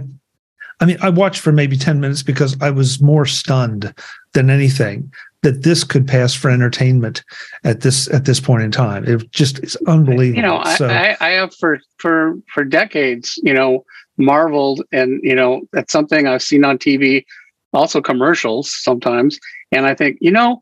i 0.79 0.85
mean 0.85 0.97
i 1.01 1.09
watched 1.09 1.41
for 1.41 1.51
maybe 1.51 1.75
10 1.75 1.99
minutes 1.99 2.23
because 2.23 2.55
i 2.61 2.69
was 2.69 3.01
more 3.01 3.25
stunned 3.25 3.93
than 4.33 4.49
anything 4.49 5.11
that 5.41 5.63
this 5.63 5.83
could 5.83 6.07
pass 6.07 6.33
for 6.33 6.49
entertainment 6.49 7.23
at 7.63 7.81
this 7.81 8.09
at 8.09 8.25
this 8.25 8.39
point 8.39 8.63
in 8.63 8.71
time. 8.71 9.05
It 9.05 9.31
just 9.31 9.59
it's 9.59 9.75
unbelievable. 9.87 10.35
You 10.35 10.41
know, 10.41 10.63
so, 10.75 10.87
I, 10.87 11.15
I 11.19 11.29
have 11.29 11.53
for 11.55 11.79
for 11.97 12.35
for 12.53 12.63
decades, 12.63 13.39
you 13.43 13.53
know, 13.53 13.85
marveled 14.17 14.83
and 14.91 15.19
you 15.23 15.35
know 15.35 15.61
that's 15.71 15.91
something 15.91 16.27
I've 16.27 16.43
seen 16.43 16.65
on 16.65 16.77
TV, 16.77 17.25
also 17.73 18.01
commercials 18.01 18.73
sometimes, 18.73 19.39
and 19.71 19.85
I 19.85 19.95
think 19.95 20.17
you 20.21 20.31
know 20.31 20.61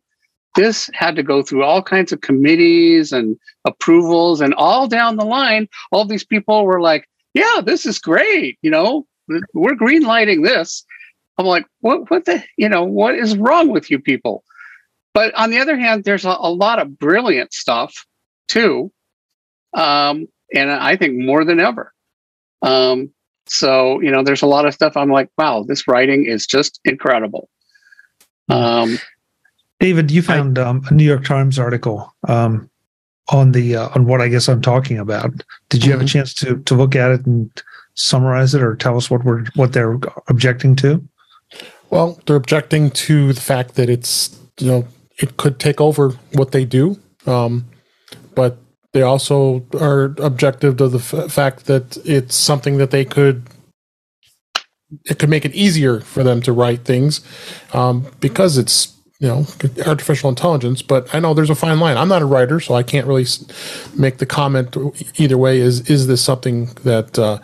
this 0.57 0.89
had 0.93 1.15
to 1.15 1.23
go 1.23 1.43
through 1.43 1.63
all 1.63 1.81
kinds 1.81 2.11
of 2.11 2.21
committees 2.21 3.11
and 3.11 3.37
approvals 3.65 4.41
and 4.41 4.53
all 4.55 4.87
down 4.87 5.15
the 5.15 5.23
line 5.23 5.67
all 5.91 6.03
these 6.03 6.25
people 6.25 6.65
were 6.65 6.81
like 6.81 7.07
yeah 7.35 7.61
this 7.63 7.85
is 7.85 7.99
great 7.99 8.57
you 8.63 8.71
know 8.71 9.05
we're 9.53 9.75
green 9.75 10.01
lighting 10.01 10.41
this 10.41 10.83
i'm 11.37 11.45
like 11.45 11.65
what 11.81 12.09
what 12.09 12.25
the 12.25 12.43
you 12.57 12.67
know 12.67 12.83
what 12.83 13.13
is 13.13 13.37
wrong 13.37 13.69
with 13.69 13.91
you 13.91 13.99
people 13.99 14.43
but 15.17 15.33
on 15.33 15.49
the 15.49 15.57
other 15.57 15.75
hand 15.75 16.03
there's 16.03 16.25
a, 16.25 16.29
a 16.29 16.51
lot 16.51 16.77
of 16.79 16.99
brilliant 16.99 17.51
stuff 17.51 18.05
too 18.47 18.91
um, 19.73 20.27
and 20.53 20.69
i 20.71 20.95
think 20.95 21.17
more 21.17 21.43
than 21.43 21.59
ever 21.59 21.91
um, 22.61 23.09
so 23.47 23.99
you 24.01 24.11
know 24.11 24.23
there's 24.23 24.43
a 24.43 24.47
lot 24.47 24.67
of 24.67 24.73
stuff 24.73 24.95
i'm 24.95 25.09
like 25.09 25.29
wow 25.37 25.65
this 25.67 25.87
writing 25.87 26.25
is 26.25 26.45
just 26.45 26.79
incredible 26.85 27.49
um, 28.49 28.97
David, 29.79 30.09
you 30.09 30.21
found 30.21 30.57
um, 30.57 30.83
a 30.89 30.93
New 30.93 31.03
York 31.03 31.25
Times 31.25 31.59
article 31.59 32.15
um, 32.27 32.69
on 33.29 33.51
the 33.51 33.75
uh, 33.75 33.89
on 33.93 34.05
what 34.05 34.21
I 34.21 34.27
guess 34.27 34.47
I'm 34.47 34.61
talking 34.61 34.97
about. 34.97 35.31
Did 35.69 35.83
you 35.83 35.91
mm-hmm. 35.91 35.91
have 35.91 36.01
a 36.01 36.03
mm-hmm. 36.05 36.07
chance 36.07 36.33
to 36.35 36.57
to 36.63 36.75
look 36.75 36.95
at 36.95 37.11
it 37.11 37.25
and 37.25 37.51
summarize 37.93 38.55
it, 38.55 38.63
or 38.63 38.75
tell 38.75 38.97
us 38.97 39.11
what 39.11 39.23
we're 39.23 39.45
what 39.55 39.73
they're 39.73 39.99
objecting 40.29 40.75
to? 40.77 41.05
Well, 41.89 42.19
they're 42.25 42.35
objecting 42.35 42.89
to 42.91 43.33
the 43.33 43.41
fact 43.41 43.75
that 43.75 43.89
it's 43.89 44.39
you 44.59 44.67
know 44.67 44.87
it 45.19 45.37
could 45.37 45.59
take 45.59 45.81
over 45.81 46.11
what 46.33 46.51
they 46.51 46.65
do, 46.65 46.97
um, 47.25 47.65
but 48.35 48.57
they 48.93 49.01
also 49.01 49.65
are 49.79 50.15
objective 50.19 50.77
to 50.77 50.87
the 50.87 50.99
f- 50.99 51.31
fact 51.31 51.65
that 51.65 51.97
it's 52.05 52.35
something 52.35 52.77
that 52.77 52.91
they 52.91 53.05
could 53.05 53.43
it 55.05 55.19
could 55.19 55.29
make 55.29 55.43
it 55.43 55.53
easier 55.53 55.99
for 55.99 56.23
them 56.23 56.41
to 56.41 56.53
write 56.53 56.85
things 56.85 57.19
um, 57.73 58.05
because 58.21 58.57
it's 58.57 58.95
you 59.19 59.27
know 59.27 59.45
artificial 59.85 60.29
intelligence 60.29 60.81
but 60.81 61.13
i 61.13 61.19
know 61.19 61.33
there's 61.33 61.49
a 61.49 61.55
fine 61.55 61.79
line. 61.79 61.97
I'm 61.97 62.07
not 62.07 62.21
a 62.21 62.25
writer 62.25 62.59
so 62.59 62.75
i 62.75 62.83
can't 62.83 63.07
really 63.07 63.25
make 63.95 64.19
the 64.19 64.27
comment 64.27 64.77
either 65.15 65.37
way 65.37 65.59
is 65.59 65.89
is 65.89 66.07
this 66.07 66.21
something 66.23 66.67
that 66.83 67.17
uh, 67.19 67.39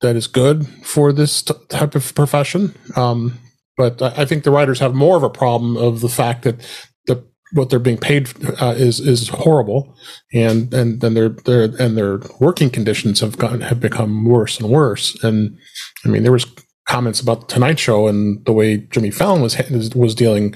that 0.00 0.16
is 0.16 0.26
good 0.26 0.66
for 0.84 1.12
this 1.12 1.42
t- 1.42 1.54
type 1.68 1.94
of 1.94 2.14
profession? 2.14 2.74
Um, 2.94 3.38
but 3.76 4.00
I 4.00 4.24
think 4.24 4.44
the 4.44 4.50
writers 4.50 4.78
have 4.80 4.94
more 4.94 5.16
of 5.16 5.22
a 5.22 5.30
problem 5.30 5.76
of 5.76 6.00
the 6.00 6.08
fact 6.08 6.42
that 6.42 6.60
the 7.06 7.24
what 7.52 7.70
they're 7.70 7.78
being 7.78 7.98
paid 7.98 8.28
uh, 8.60 8.74
is 8.76 9.00
is 9.00 9.28
horrible, 9.28 9.96
and 10.32 10.72
and 10.72 11.00
then 11.00 11.14
their 11.14 11.28
their 11.28 11.64
and 11.78 11.96
their 11.96 12.20
working 12.40 12.70
conditions 12.70 13.20
have 13.20 13.38
gotten 13.38 13.60
have 13.60 13.80
become 13.80 14.24
worse 14.24 14.58
and 14.58 14.70
worse. 14.70 15.22
And 15.22 15.56
I 16.04 16.08
mean, 16.08 16.22
there 16.22 16.32
was 16.32 16.46
comments 16.86 17.20
about 17.20 17.40
the 17.40 17.46
Tonight 17.46 17.78
Show 17.78 18.06
and 18.06 18.44
the 18.46 18.52
way 18.52 18.78
Jimmy 18.78 19.10
Fallon 19.10 19.42
was 19.42 19.56
was 19.94 20.14
dealing 20.14 20.54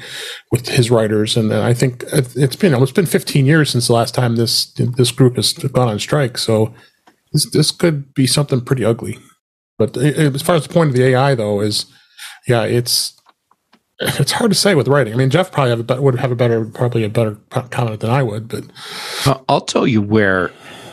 with 0.50 0.68
his 0.68 0.90
writers, 0.90 1.36
and 1.36 1.52
I 1.52 1.74
think 1.74 2.04
it's 2.12 2.56
been 2.56 2.74
it's 2.74 2.92
been 2.92 3.06
15 3.06 3.46
years 3.46 3.70
since 3.70 3.86
the 3.88 3.92
last 3.92 4.14
time 4.14 4.36
this 4.36 4.72
this 4.74 5.10
group 5.12 5.36
has 5.36 5.52
gone 5.52 5.88
on 5.88 5.98
strike. 5.98 6.38
So 6.38 6.74
this 7.32 7.50
this 7.50 7.70
could 7.70 8.14
be 8.14 8.26
something 8.26 8.60
pretty 8.62 8.84
ugly. 8.84 9.18
But 9.78 9.96
as 9.96 10.42
far 10.42 10.56
as 10.56 10.66
the 10.66 10.72
point 10.72 10.90
of 10.90 10.96
the 10.96 11.04
AI 11.04 11.34
though 11.34 11.60
is, 11.60 11.86
yeah, 12.46 12.64
it's 12.64 13.20
it's 14.00 14.32
hard 14.32 14.50
to 14.50 14.56
say 14.56 14.74
with 14.74 14.88
writing. 14.88 15.12
I 15.12 15.16
mean, 15.16 15.30
Jeff 15.30 15.52
probably 15.52 15.70
have 15.70 15.90
a, 15.90 16.02
would 16.02 16.18
have 16.18 16.32
a 16.32 16.36
better 16.36 16.64
probably 16.64 17.04
a 17.04 17.08
better 17.08 17.36
comment 17.70 18.00
than 18.00 18.10
I 18.10 18.22
would, 18.22 18.48
but 18.48 18.64
I'll 19.48 19.60
tell 19.60 19.86
you 19.86 20.00
where 20.00 20.50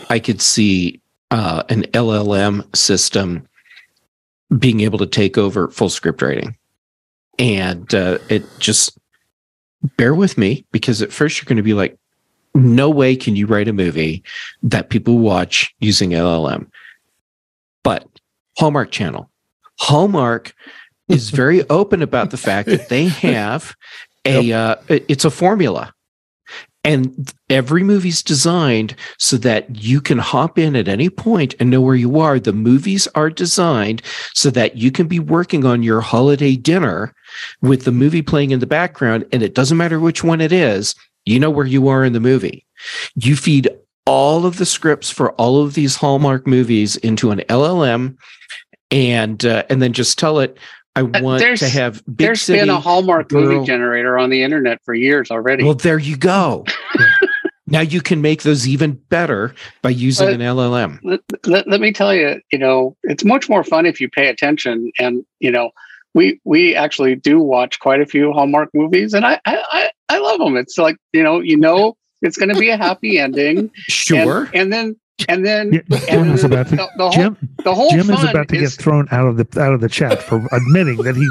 I 0.10 0.20
could 0.20 0.42
see 0.42 1.01
uh, 1.32 1.63
an 1.70 1.84
LLM 1.94 2.75
system 2.75 3.48
being 4.58 4.82
able 4.82 4.98
to 5.00 5.08
take 5.08 5.38
over 5.38 5.70
full 5.70 5.89
script 5.89 6.22
writing. 6.22 6.56
And 7.39 7.94
uh, 7.94 8.18
it 8.30 8.44
just 8.60 8.98
bear 9.98 10.16
with 10.16 10.38
me 10.38 10.66
because 10.72 11.01
at 11.01 11.12
first 11.12 11.38
you're 11.38 11.48
going 11.48 11.58
to 11.58 11.63
be 11.63 11.74
like, 11.74 11.98
no 12.56 12.89
way 12.89 13.16
can 13.16 13.36
you 13.36 13.46
write 13.46 13.68
a 13.68 13.74
movie 13.74 14.24
that 14.63 14.89
people 14.89 15.20
watch 15.20 15.75
using 15.80 16.12
LLM. 16.12 16.68
But 17.84 18.08
Hallmark 18.58 18.92
Channel, 18.92 19.30
Hallmark 19.80 20.56
is 21.10 21.30
very 21.30 21.68
open 21.70 22.02
about 22.02 22.32
the 22.32 22.38
fact 22.38 22.70
that 22.70 22.90
they 22.90 23.06
have 23.08 23.76
a 24.26 24.42
yep. 24.42 24.84
uh, 24.90 25.00
it's 25.08 25.26
a 25.26 25.32
formula 25.32 25.94
and 26.88 27.34
every 27.50 27.84
movie's 27.84 28.24
designed 28.24 28.96
so 29.18 29.36
that 29.38 29.84
you 29.84 30.00
can 30.00 30.20
hop 30.20 30.58
in 30.58 30.74
at 30.74 30.88
any 30.88 31.10
point 31.10 31.54
and 31.60 31.70
know 31.70 31.82
where 31.82 31.96
you 31.96 32.18
are. 32.22 32.40
The 32.40 32.54
movies 32.54 33.10
are 33.14 33.30
designed 33.30 34.02
so 34.34 34.50
that 34.52 34.78
you 34.78 34.90
can 34.90 35.06
be 35.06 35.20
working 35.20 35.66
on 35.66 35.84
your 35.84 36.00
holiday 36.00 36.56
dinner 36.56 37.14
with 37.62 37.84
the 37.84 37.92
movie 37.92 38.22
playing 38.22 38.52
in 38.52 38.62
the 38.62 38.66
background. 38.66 39.26
And 39.34 39.44
it 39.44 39.54
doesn't 39.54 39.78
matter 39.78 40.00
which 40.00 40.24
one 40.24 40.40
it 40.40 40.54
is, 40.54 40.96
you 41.26 41.42
know 41.42 41.50
where 41.50 41.66
you 41.66 41.90
are 41.90 42.06
in 42.06 42.14
the 42.14 42.22
movie. 42.22 42.66
You 43.16 43.36
feed 43.36 43.70
all 44.06 44.46
of 44.46 44.58
the 44.58 44.66
scripts 44.66 45.10
for 45.10 45.34
all 45.34 45.62
of 45.62 45.74
these 45.74 45.98
Hallmark 45.98 46.48
movies 46.48 46.96
into 46.96 47.32
an 47.32 47.40
LLM 47.50 48.16
and 48.92 49.46
uh, 49.46 49.64
and 49.70 49.82
then 49.82 49.92
just 49.92 50.18
tell 50.18 50.40
it 50.40 50.58
I 50.98 51.01
uh, 51.01 51.22
want 51.22 51.39
there's, 51.39 51.60
to 51.60 51.70
have 51.70 52.04
big 52.06 52.18
There's 52.18 52.42
city 52.42 52.60
been 52.60 52.70
a 52.70 52.80
Hallmark 52.80 53.30
girl. 53.30 53.44
movie 53.44 53.66
generator 53.66 54.18
on 54.18 54.30
the 54.32 54.42
internet 54.42 54.84
for 54.84 54.96
years 54.96 55.30
already. 55.30 55.63
Well, 55.63 55.75
there 55.75 56.00
you 56.00 56.18
go. 56.18 56.66
now 57.68 57.82
you 57.82 58.01
can 58.01 58.22
make 58.22 58.42
those 58.42 58.68
even 58.68 58.94
better 58.94 59.54
by 59.84 59.92
using 59.92 60.27
but 60.27 60.34
an 60.34 60.42
LLM. 60.42 61.00
Let, 61.04 61.20
let, 61.46 61.68
let, 61.68 61.82
me 61.82 61.94
tell 61.94 62.16
you, 62.16 62.42
you 62.51 62.58
know, 62.58 62.96
it's 63.04 63.24
much 63.24 63.48
more 63.48 63.63
fun 63.63 63.86
if 63.86 64.01
you 64.01 64.10
pay 64.10 64.27
attention. 64.27 64.92
And 64.98 65.24
you 65.39 65.51
know, 65.51 65.70
we 66.16 66.42
we 66.46 66.75
actually 66.75 67.16
do 67.16 67.39
watch 67.39 67.80
quite 67.80 68.01
a 68.01 68.06
few 68.06 68.34
Hallmark 68.34 68.70
movies, 68.74 69.13
and 69.13 69.24
I 69.25 69.39
I 69.46 69.92
I 70.10 70.18
love 70.18 70.39
them. 70.39 70.58
It's 70.58 70.80
like 70.80 70.98
you 71.13 71.22
know, 71.22 71.42
you 71.42 71.58
know, 71.58 71.96
it's 72.24 72.38
going 72.38 72.50
to 72.50 72.60
be 72.60 72.70
a 72.70 72.77
happy 72.77 73.20
ending. 73.20 73.70
Sure. 73.88 74.46
And, 74.46 74.56
and 74.56 74.74
then 74.74 74.96
and 75.27 75.45
then, 75.45 75.74
yeah, 75.74 75.81
and 76.09 76.29
then 76.29 76.36
the, 76.36 76.47
the, 76.47 76.89
the, 76.95 77.09
Jim, 77.09 77.36
whole, 77.36 77.63
the 77.63 77.75
whole 77.75 77.89
Jim 77.89 78.09
is 78.12 78.24
about 78.24 78.47
to 78.50 78.55
is, 78.55 78.75
get 78.75 78.83
thrown 78.83 79.07
out 79.09 79.27
of 79.27 79.38
the 79.38 79.59
out 79.59 79.74
of 79.74 79.81
the 79.81 79.89
chat 79.89 80.21
for 80.21 80.38
admitting 80.51 80.97
that 80.97 81.15
he 81.15 81.27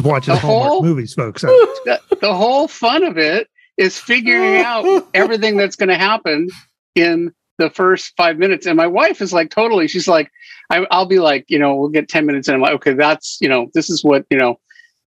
watches 0.00 0.38
Hallmark 0.38 0.68
whole, 0.68 0.82
movies, 0.82 1.14
folks. 1.14 1.44
The, 1.84 2.00
the 2.20 2.34
whole 2.34 2.66
fun 2.68 3.04
of 3.04 3.16
it 3.16 3.48
is 3.76 3.98
figuring 3.98 4.60
out 4.62 5.08
everything 5.14 5.56
that's 5.56 5.76
going 5.76 5.88
to 5.88 5.96
happen 5.96 6.48
in 6.96 7.32
the 7.58 7.70
first 7.70 8.12
five 8.16 8.36
minutes. 8.38 8.66
And 8.66 8.76
my 8.76 8.86
wife 8.86 9.22
is 9.22 9.32
like, 9.32 9.50
totally. 9.50 9.88
She's 9.88 10.08
like, 10.08 10.30
I, 10.68 10.80
will 10.90 11.06
be 11.06 11.20
like, 11.20 11.46
you 11.48 11.58
know, 11.58 11.76
we'll 11.76 11.88
get 11.88 12.08
ten 12.08 12.26
minutes, 12.26 12.48
and 12.48 12.56
I'm 12.56 12.60
like, 12.60 12.74
okay, 12.74 12.94
that's 12.94 13.38
you 13.40 13.48
know, 13.48 13.70
this 13.72 13.88
is 13.88 14.02
what 14.02 14.26
you 14.30 14.38
know. 14.38 14.58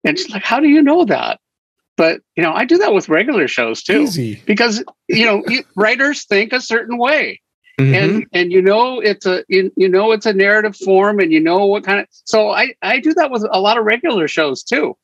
And 0.06 0.18
she's 0.18 0.30
like, 0.30 0.44
how 0.44 0.60
do 0.60 0.70
you 0.70 0.82
know 0.82 1.04
that? 1.06 1.40
But 1.98 2.22
you 2.36 2.44
know, 2.44 2.54
I 2.54 2.64
do 2.64 2.78
that 2.78 2.94
with 2.94 3.10
regular 3.10 3.48
shows 3.50 3.84
too, 3.84 4.04
Easy. 4.04 4.42
because 4.46 4.82
you 5.10 5.26
know, 5.26 5.44
writers 5.76 6.24
think 6.24 6.54
a 6.54 6.62
certain 6.62 6.98
way 6.98 7.42
Mm-hmm. 7.80 7.94
and 7.96 8.28
and 8.34 8.52
you 8.52 8.62
know 8.62 9.00
it's 9.00 9.26
a 9.26 9.44
you, 9.48 9.72
you 9.76 9.90
know 9.90 10.12
it's 10.12 10.28
a 10.28 10.34
narrative 10.34 10.76
form 10.76 11.20
and 11.20 11.32
you 11.32 11.40
know 11.40 11.66
what 11.66 11.84
kind 11.84 12.02
of 12.02 12.08
so 12.12 12.52
i 12.52 12.72
i 12.84 13.00
do 13.00 13.16
that 13.16 13.32
with 13.32 13.44
a 13.50 13.60
lot 13.60 13.80
of 13.80 13.86
regular 13.86 14.28
shows 14.28 14.62
too 14.62 14.96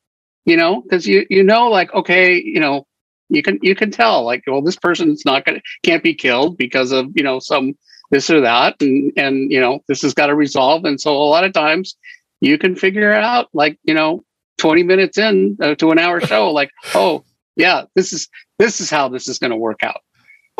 you 0.44 0.56
know 0.56 0.80
because 0.80 1.04
you 1.04 1.26
you 1.28 1.42
know 1.42 1.68
like 1.68 1.92
okay 1.94 2.40
you 2.40 2.60
know 2.60 2.86
you 3.28 3.42
can 3.42 3.58
you 3.60 3.74
can 3.74 3.90
tell 3.90 4.24
like 4.24 4.44
well 4.46 4.62
this 4.62 4.76
person's 4.76 5.24
not 5.24 5.44
gonna 5.44 5.60
can't 5.82 6.04
be 6.04 6.14
killed 6.14 6.56
because 6.56 6.92
of 6.92 7.10
you 7.16 7.24
know 7.24 7.40
some 7.40 7.74
this 8.12 8.30
or 8.30 8.40
that 8.40 8.80
and 8.80 9.12
and 9.16 9.50
you 9.50 9.60
know 9.60 9.80
this 9.88 10.02
has 10.02 10.14
got 10.14 10.26
to 10.26 10.34
resolve 10.36 10.84
and 10.84 11.00
so 11.00 11.10
a 11.10 11.30
lot 11.30 11.42
of 11.42 11.52
times 11.52 11.96
you 12.40 12.56
can 12.56 12.76
figure 12.76 13.12
out 13.12 13.48
like 13.52 13.78
you 13.82 13.94
know 13.94 14.22
20 14.58 14.82
minutes 14.82 15.18
in 15.18 15.56
uh, 15.60 15.74
to 15.74 15.90
an 15.90 15.98
hour 15.98 16.20
show 16.20 16.50
like 16.52 16.70
oh 16.94 17.24
yeah 17.56 17.82
this 17.94 18.12
is 18.12 18.28
this 18.58 18.80
is 18.80 18.90
how 18.90 19.08
this 19.08 19.26
is 19.26 19.38
going 19.38 19.50
to 19.50 19.56
work 19.56 19.82
out 19.82 20.02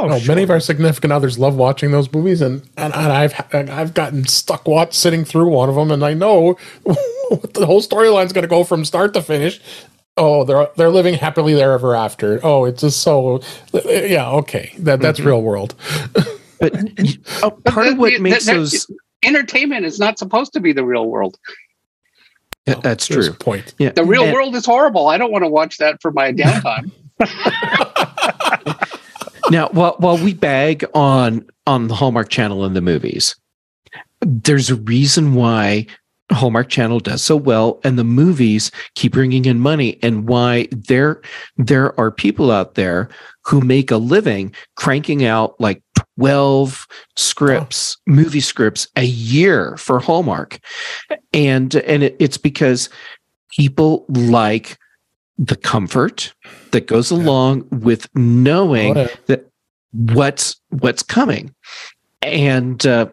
Oh, 0.00 0.09
no, 0.09 0.19
sure. 0.19 0.28
many 0.28 0.42
of 0.42 0.50
our 0.50 0.61
significant 0.61 1.12
others 1.12 1.38
love 1.38 1.57
watching 1.57 1.90
those 1.90 2.11
movies, 2.12 2.40
and 2.40 2.62
and, 2.76 2.95
and 2.95 3.12
I've 3.12 3.35
I've 3.52 3.92
gotten 3.92 4.26
stuck 4.26 4.66
watch 4.66 4.95
sitting 4.95 5.25
through 5.25 5.49
one 5.49 5.69
of 5.69 5.75
them, 5.75 5.90
and 5.90 6.02
I 6.02 6.14
know 6.14 6.57
the 6.85 7.66
whole 7.66 7.83
storyline's 7.83 8.33
going 8.33 8.42
to 8.42 8.49
go 8.49 8.64
from 8.64 8.85
start 8.85 9.12
to 9.14 9.23
finish. 9.23 9.61
Oh, 10.16 10.45
they're 10.45 10.69
they're 10.76 10.90
living 10.90 11.14
happily 11.14 11.54
there 11.54 11.73
ever 11.73 11.95
after. 11.95 12.40
Oh, 12.42 12.64
it's 12.64 12.80
just 12.80 13.02
so 13.02 13.42
yeah. 13.85 14.30
Okay, 14.30 14.73
that 14.78 15.00
that's 15.00 15.19
mm-hmm. 15.19 15.28
real 15.28 15.42
world. 15.42 15.75
but 16.59 16.75
uh, 17.42 17.50
part 17.50 17.88
of 17.88 17.99
what 17.99 18.19
makes 18.21 18.47
those 18.47 18.90
entertainment 19.23 19.85
is 19.85 19.99
not 19.99 20.19
supposed 20.19 20.54
to 20.54 20.61
be 20.61 20.73
the 20.73 20.85
real 20.85 21.07
world. 21.07 21.38
Yeah, 22.66 22.80
that's 22.83 23.07
true. 23.07 23.33
Point. 23.33 23.75
Yeah. 23.78 23.90
The 23.90 24.04
real 24.04 24.25
and, 24.25 24.33
world 24.33 24.54
is 24.54 24.64
horrible. 24.64 25.09
I 25.09 25.19
don't 25.19 25.33
want 25.33 25.45
to 25.45 25.49
watch 25.49 25.78
that 25.78 26.00
for 26.00 26.11
my 26.12 26.33
downtime. 26.33 26.90
now, 29.50 29.69
while 29.73 29.97
while 29.99 30.19
we 30.19 30.35
bag 30.35 30.85
on 30.95 31.47
on 31.66 31.88
the 31.88 31.95
Hallmark 31.95 32.28
Channel 32.28 32.64
and 32.64 32.76
the 32.76 32.80
movies, 32.80 33.37
there's 34.21 34.71
a 34.71 34.76
reason 34.76 35.35
why 35.35 35.87
Hallmark 36.33 36.69
Channel 36.69 37.00
does 37.00 37.23
so 37.23 37.37
well 37.37 37.80
and 37.83 37.99
the 37.99 38.04
movies 38.04 38.71
keep 38.95 39.12
bringing 39.12 39.45
in 39.45 39.59
money 39.59 39.99
and 40.02 40.28
why 40.28 40.69
there 40.71 41.21
there 41.57 41.99
are 41.99 42.11
people 42.11 42.50
out 42.50 42.75
there 42.75 43.09
who 43.45 43.61
make 43.61 43.90
a 43.90 43.97
living 43.97 44.54
cranking 44.76 45.25
out 45.25 45.61
like 45.61 45.83
12 46.19 46.87
scripts, 47.16 47.97
oh. 47.99 48.12
movie 48.12 48.40
scripts 48.40 48.87
a 48.97 49.04
year 49.04 49.76
for 49.76 49.99
Hallmark. 49.99 50.61
And 51.33 51.75
and 51.75 52.02
it, 52.04 52.16
it's 52.19 52.37
because 52.37 52.88
people 53.50 54.04
like 54.09 54.78
the 55.40 55.56
comfort 55.56 56.35
that 56.70 56.87
goes 56.87 57.11
along 57.11 57.66
with 57.70 58.06
knowing 58.14 58.97
oh, 58.97 59.00
yeah. 59.00 59.09
that 59.26 59.50
what's 59.92 60.61
what's 60.68 61.02
coming. 61.02 61.52
And 62.23 62.87
uh, 62.87 63.09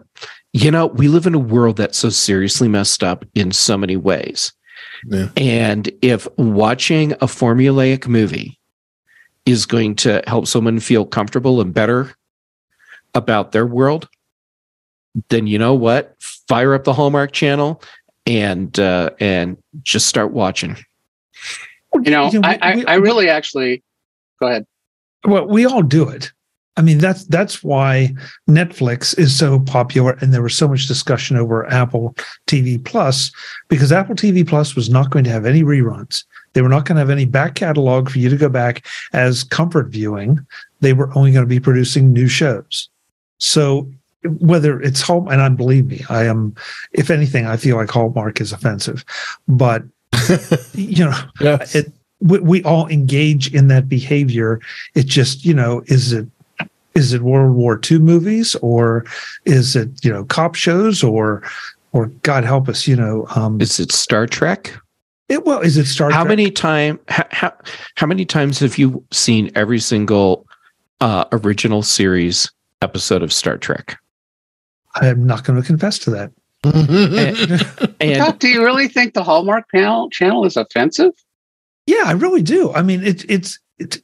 you 0.51 0.69
know, 0.69 0.87
we 0.87 1.07
live 1.07 1.25
in 1.25 1.33
a 1.33 1.39
world 1.39 1.77
that's 1.77 1.97
so 1.97 2.09
seriously 2.09 2.67
messed 2.67 3.01
up 3.01 3.25
in 3.33 3.51
so 3.53 3.77
many 3.77 3.95
ways. 3.95 4.51
Yeah. 5.05 5.29
And 5.37 5.89
if 6.01 6.27
watching 6.37 7.13
a 7.13 7.27
formulaic 7.27 8.07
movie 8.07 8.59
is 9.45 9.65
going 9.65 9.95
to 9.95 10.21
help 10.27 10.47
someone 10.47 10.81
feel 10.81 11.05
comfortable 11.05 11.61
and 11.61 11.73
better 11.73 12.13
about 13.15 13.53
their 13.53 13.65
world, 13.65 14.09
then 15.29 15.47
you 15.47 15.57
know 15.57 15.73
what? 15.73 16.15
Fire 16.19 16.73
up 16.73 16.83
the 16.83 16.93
Hallmark 16.93 17.31
channel 17.31 17.81
and 18.25 18.77
uh, 18.77 19.11
and 19.21 19.57
just 19.83 20.07
start 20.07 20.33
watching. 20.33 20.75
Oh, 21.97 22.03
you 22.03 22.11
know, 22.11 22.29
I, 22.43 22.59
I, 22.61 22.83
I 22.87 22.95
really 22.95 23.29
actually 23.29 23.83
go 24.39 24.47
ahead. 24.47 24.65
Well, 25.25 25.47
we 25.47 25.65
all 25.65 25.81
do 25.81 26.07
it. 26.09 26.31
I 26.77 26.83
mean, 26.83 26.99
that's 26.99 27.25
that's 27.25 27.63
why 27.63 28.13
Netflix 28.47 29.17
is 29.17 29.37
so 29.37 29.59
popular, 29.59 30.11
and 30.21 30.31
there 30.31 30.43
was 30.43 30.55
so 30.55 30.67
much 30.67 30.87
discussion 30.87 31.35
over 31.35 31.65
Apple 31.71 32.15
TV 32.45 32.83
Plus 32.83 33.31
because 33.67 33.91
Apple 33.91 34.15
TV 34.15 34.47
Plus 34.47 34.75
was 34.75 34.89
not 34.89 35.09
going 35.09 35.25
to 35.25 35.31
have 35.31 35.47
any 35.47 35.63
reruns. 35.63 36.23
They 36.53 36.61
were 36.61 36.69
not 36.69 36.85
going 36.85 36.95
to 36.95 36.99
have 36.99 37.09
any 37.09 37.25
back 37.25 37.55
catalog 37.55 38.09
for 38.09 38.19
you 38.19 38.29
to 38.29 38.37
go 38.37 38.47
back 38.47 38.85
as 39.13 39.43
comfort 39.43 39.87
viewing. 39.87 40.45
They 40.81 40.93
were 40.93 41.09
only 41.17 41.31
going 41.31 41.45
to 41.45 41.49
be 41.49 41.59
producing 41.59 42.13
new 42.13 42.27
shows. 42.27 42.89
So 43.39 43.91
whether 44.39 44.79
it's 44.79 45.01
home, 45.01 45.27
and 45.29 45.41
I 45.41 45.49
believe 45.49 45.87
me, 45.87 46.03
I 46.09 46.25
am. 46.25 46.55
If 46.91 47.09
anything, 47.09 47.47
I 47.47 47.57
feel 47.57 47.75
like 47.75 47.89
Hallmark 47.89 48.39
is 48.39 48.51
offensive, 48.51 49.03
but 49.47 49.83
you 50.73 51.05
know, 51.05 51.17
yes. 51.39 51.75
it 51.75 51.91
we, 52.19 52.39
we, 52.39 52.63
all 52.63 52.87
engage 52.87 53.53
in 53.53 53.67
that 53.67 53.87
behavior. 53.87 54.59
It 54.95 55.05
just, 55.05 55.45
you 55.45 55.53
know, 55.53 55.83
is 55.85 56.13
it 56.13 56.27
is 56.95 57.13
it 57.13 57.21
World 57.21 57.55
War 57.55 57.79
II 57.89 57.99
movies 57.99 58.55
or 58.55 59.05
is 59.45 59.75
it 59.75 59.89
you 60.03 60.11
know 60.11 60.25
cop 60.25 60.55
shows 60.55 61.03
or 61.03 61.43
or 61.91 62.07
God 62.23 62.43
help 62.43 62.67
us 62.67 62.87
you 62.87 62.95
know 62.95 63.27
um, 63.35 63.61
is 63.61 63.79
it 63.79 63.91
Star 63.91 64.25
Trek? 64.25 64.75
It 65.29 65.45
well 65.45 65.59
is 65.59 65.77
it 65.77 65.85
Star 65.85 66.09
how 66.09 66.23
Trek? 66.23 66.29
many 66.29 66.51
time 66.51 66.99
how, 67.07 67.25
how, 67.29 67.53
how 67.95 68.07
many 68.07 68.25
times 68.25 68.59
have 68.59 68.77
you 68.77 69.03
seen 69.11 69.51
every 69.53 69.79
single 69.79 70.47
uh, 70.99 71.25
original 71.31 71.83
series 71.83 72.51
episode 72.81 73.21
of 73.21 73.31
Star 73.31 73.57
Trek? 73.57 73.97
I 74.95 75.07
am 75.07 75.27
not 75.27 75.43
going 75.43 75.61
to 75.61 75.65
confess 75.65 75.99
to 75.99 76.09
that. 76.11 76.31
And, 76.63 77.65
and 77.99 78.39
do 78.39 78.47
you 78.47 78.63
really 78.63 78.87
think 78.87 79.13
the 79.13 79.23
Hallmark 79.23 79.65
channel 79.73 80.09
channel 80.09 80.45
is 80.45 80.57
offensive? 80.57 81.13
Yeah, 81.85 82.03
I 82.05 82.11
really 82.11 82.41
do. 82.41 82.71
I 82.73 82.81
mean, 82.81 83.03
it's 83.03 83.23
it's 83.25 83.59
it's 83.77 83.97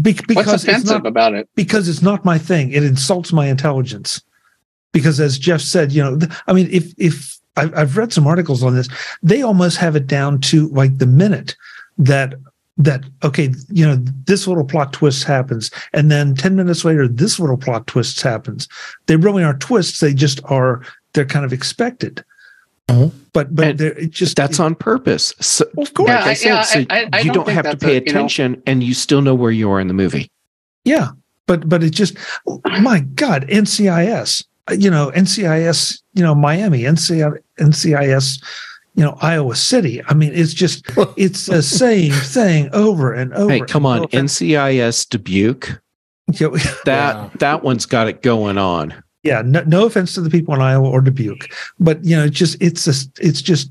be- 0.00 0.14
because 0.26 0.46
What's 0.46 0.64
offensive 0.64 1.02
not, 1.02 1.06
about 1.06 1.34
it? 1.34 1.48
Because 1.54 1.88
it's 1.88 2.02
not 2.02 2.24
my 2.24 2.38
thing. 2.38 2.72
It 2.72 2.82
insults 2.82 3.32
my 3.32 3.46
intelligence. 3.46 4.22
Because 4.92 5.20
as 5.20 5.38
Jeff 5.38 5.60
said, 5.60 5.92
you 5.92 6.02
know, 6.02 6.18
I 6.46 6.52
mean, 6.52 6.68
if 6.70 6.94
if 6.96 7.38
I've, 7.56 7.74
I've 7.76 7.96
read 7.96 8.12
some 8.12 8.26
articles 8.26 8.62
on 8.62 8.74
this, 8.74 8.88
they 9.22 9.42
almost 9.42 9.76
have 9.78 9.96
it 9.96 10.06
down 10.06 10.40
to 10.42 10.68
like 10.68 10.98
the 10.98 11.06
minute 11.06 11.56
that 11.98 12.34
that 12.76 13.04
okay 13.22 13.52
you 13.70 13.86
know 13.86 13.96
this 14.24 14.48
little 14.48 14.64
plot 14.64 14.92
twist 14.92 15.22
happens 15.22 15.70
and 15.92 16.10
then 16.10 16.34
10 16.34 16.56
minutes 16.56 16.84
later 16.84 17.06
this 17.06 17.38
little 17.38 17.56
plot 17.56 17.86
twist 17.86 18.20
happens 18.20 18.66
they 19.06 19.14
really 19.14 19.44
aren't 19.44 19.60
twists 19.60 20.00
they 20.00 20.12
just 20.12 20.40
are 20.46 20.82
they're 21.14 21.24
kind 21.24 21.44
of 21.44 21.52
expected 21.52 22.24
uh-huh. 22.88 23.08
But 23.32 23.54
but 23.54 23.80
it 23.80 24.10
just 24.10 24.36
that's 24.36 24.58
it, 24.58 24.62
on 24.62 24.74
purpose. 24.74 25.32
So, 25.40 25.64
of 25.78 25.94
course, 25.94 26.08
yeah, 26.08 26.20
like 26.20 26.26
I 26.26 26.34
said, 26.34 26.48
yeah, 26.48 26.62
so 26.62 26.84
I, 26.90 27.08
I, 27.12 27.20
you 27.20 27.32
don't, 27.32 27.46
don't 27.46 27.54
have 27.54 27.70
to 27.70 27.76
pay 27.76 27.94
a, 27.94 27.98
attention, 27.98 28.52
know, 28.52 28.62
and 28.66 28.82
you 28.82 28.94
still 28.94 29.22
know 29.22 29.34
where 29.34 29.50
you 29.50 29.70
are 29.70 29.80
in 29.80 29.88
the 29.88 29.94
movie. 29.94 30.30
Yeah, 30.84 31.08
but 31.46 31.68
but 31.68 31.82
it 31.82 31.90
just 31.90 32.16
my 32.80 33.00
God, 33.00 33.48
NCIS, 33.48 34.44
you 34.78 34.90
know, 34.90 35.10
NCIS, 35.12 36.02
you 36.12 36.22
know, 36.22 36.34
Miami, 36.34 36.82
NCIS, 36.82 37.38
NCIS, 37.58 38.44
you 38.94 39.02
know, 39.02 39.16
Iowa 39.22 39.56
City. 39.56 40.02
I 40.06 40.14
mean, 40.14 40.32
it's 40.34 40.52
just 40.52 40.84
it's 41.16 41.46
the 41.46 41.62
same 41.62 42.12
thing 42.12 42.68
over 42.74 43.14
and 43.14 43.32
over. 43.32 43.50
Hey, 43.50 43.60
come 43.60 43.86
on, 43.86 44.04
NCIS 44.08 45.08
Dubuque. 45.08 45.80
that 46.28 46.82
yeah. 46.86 47.30
that 47.38 47.62
one's 47.62 47.86
got 47.86 48.08
it 48.08 48.22
going 48.22 48.58
on 48.58 48.94
yeah, 49.24 49.42
no, 49.44 49.62
no 49.62 49.86
offense 49.86 50.14
to 50.14 50.20
the 50.20 50.30
people 50.30 50.54
in 50.54 50.60
Iowa 50.60 50.88
or 50.88 51.00
Dubuque, 51.00 51.50
but 51.80 52.04
you 52.04 52.14
know, 52.14 52.24
it's 52.24 52.38
just 52.38 52.60
it's 52.60 52.84
just 52.84 53.18
it's 53.18 53.40
just 53.40 53.70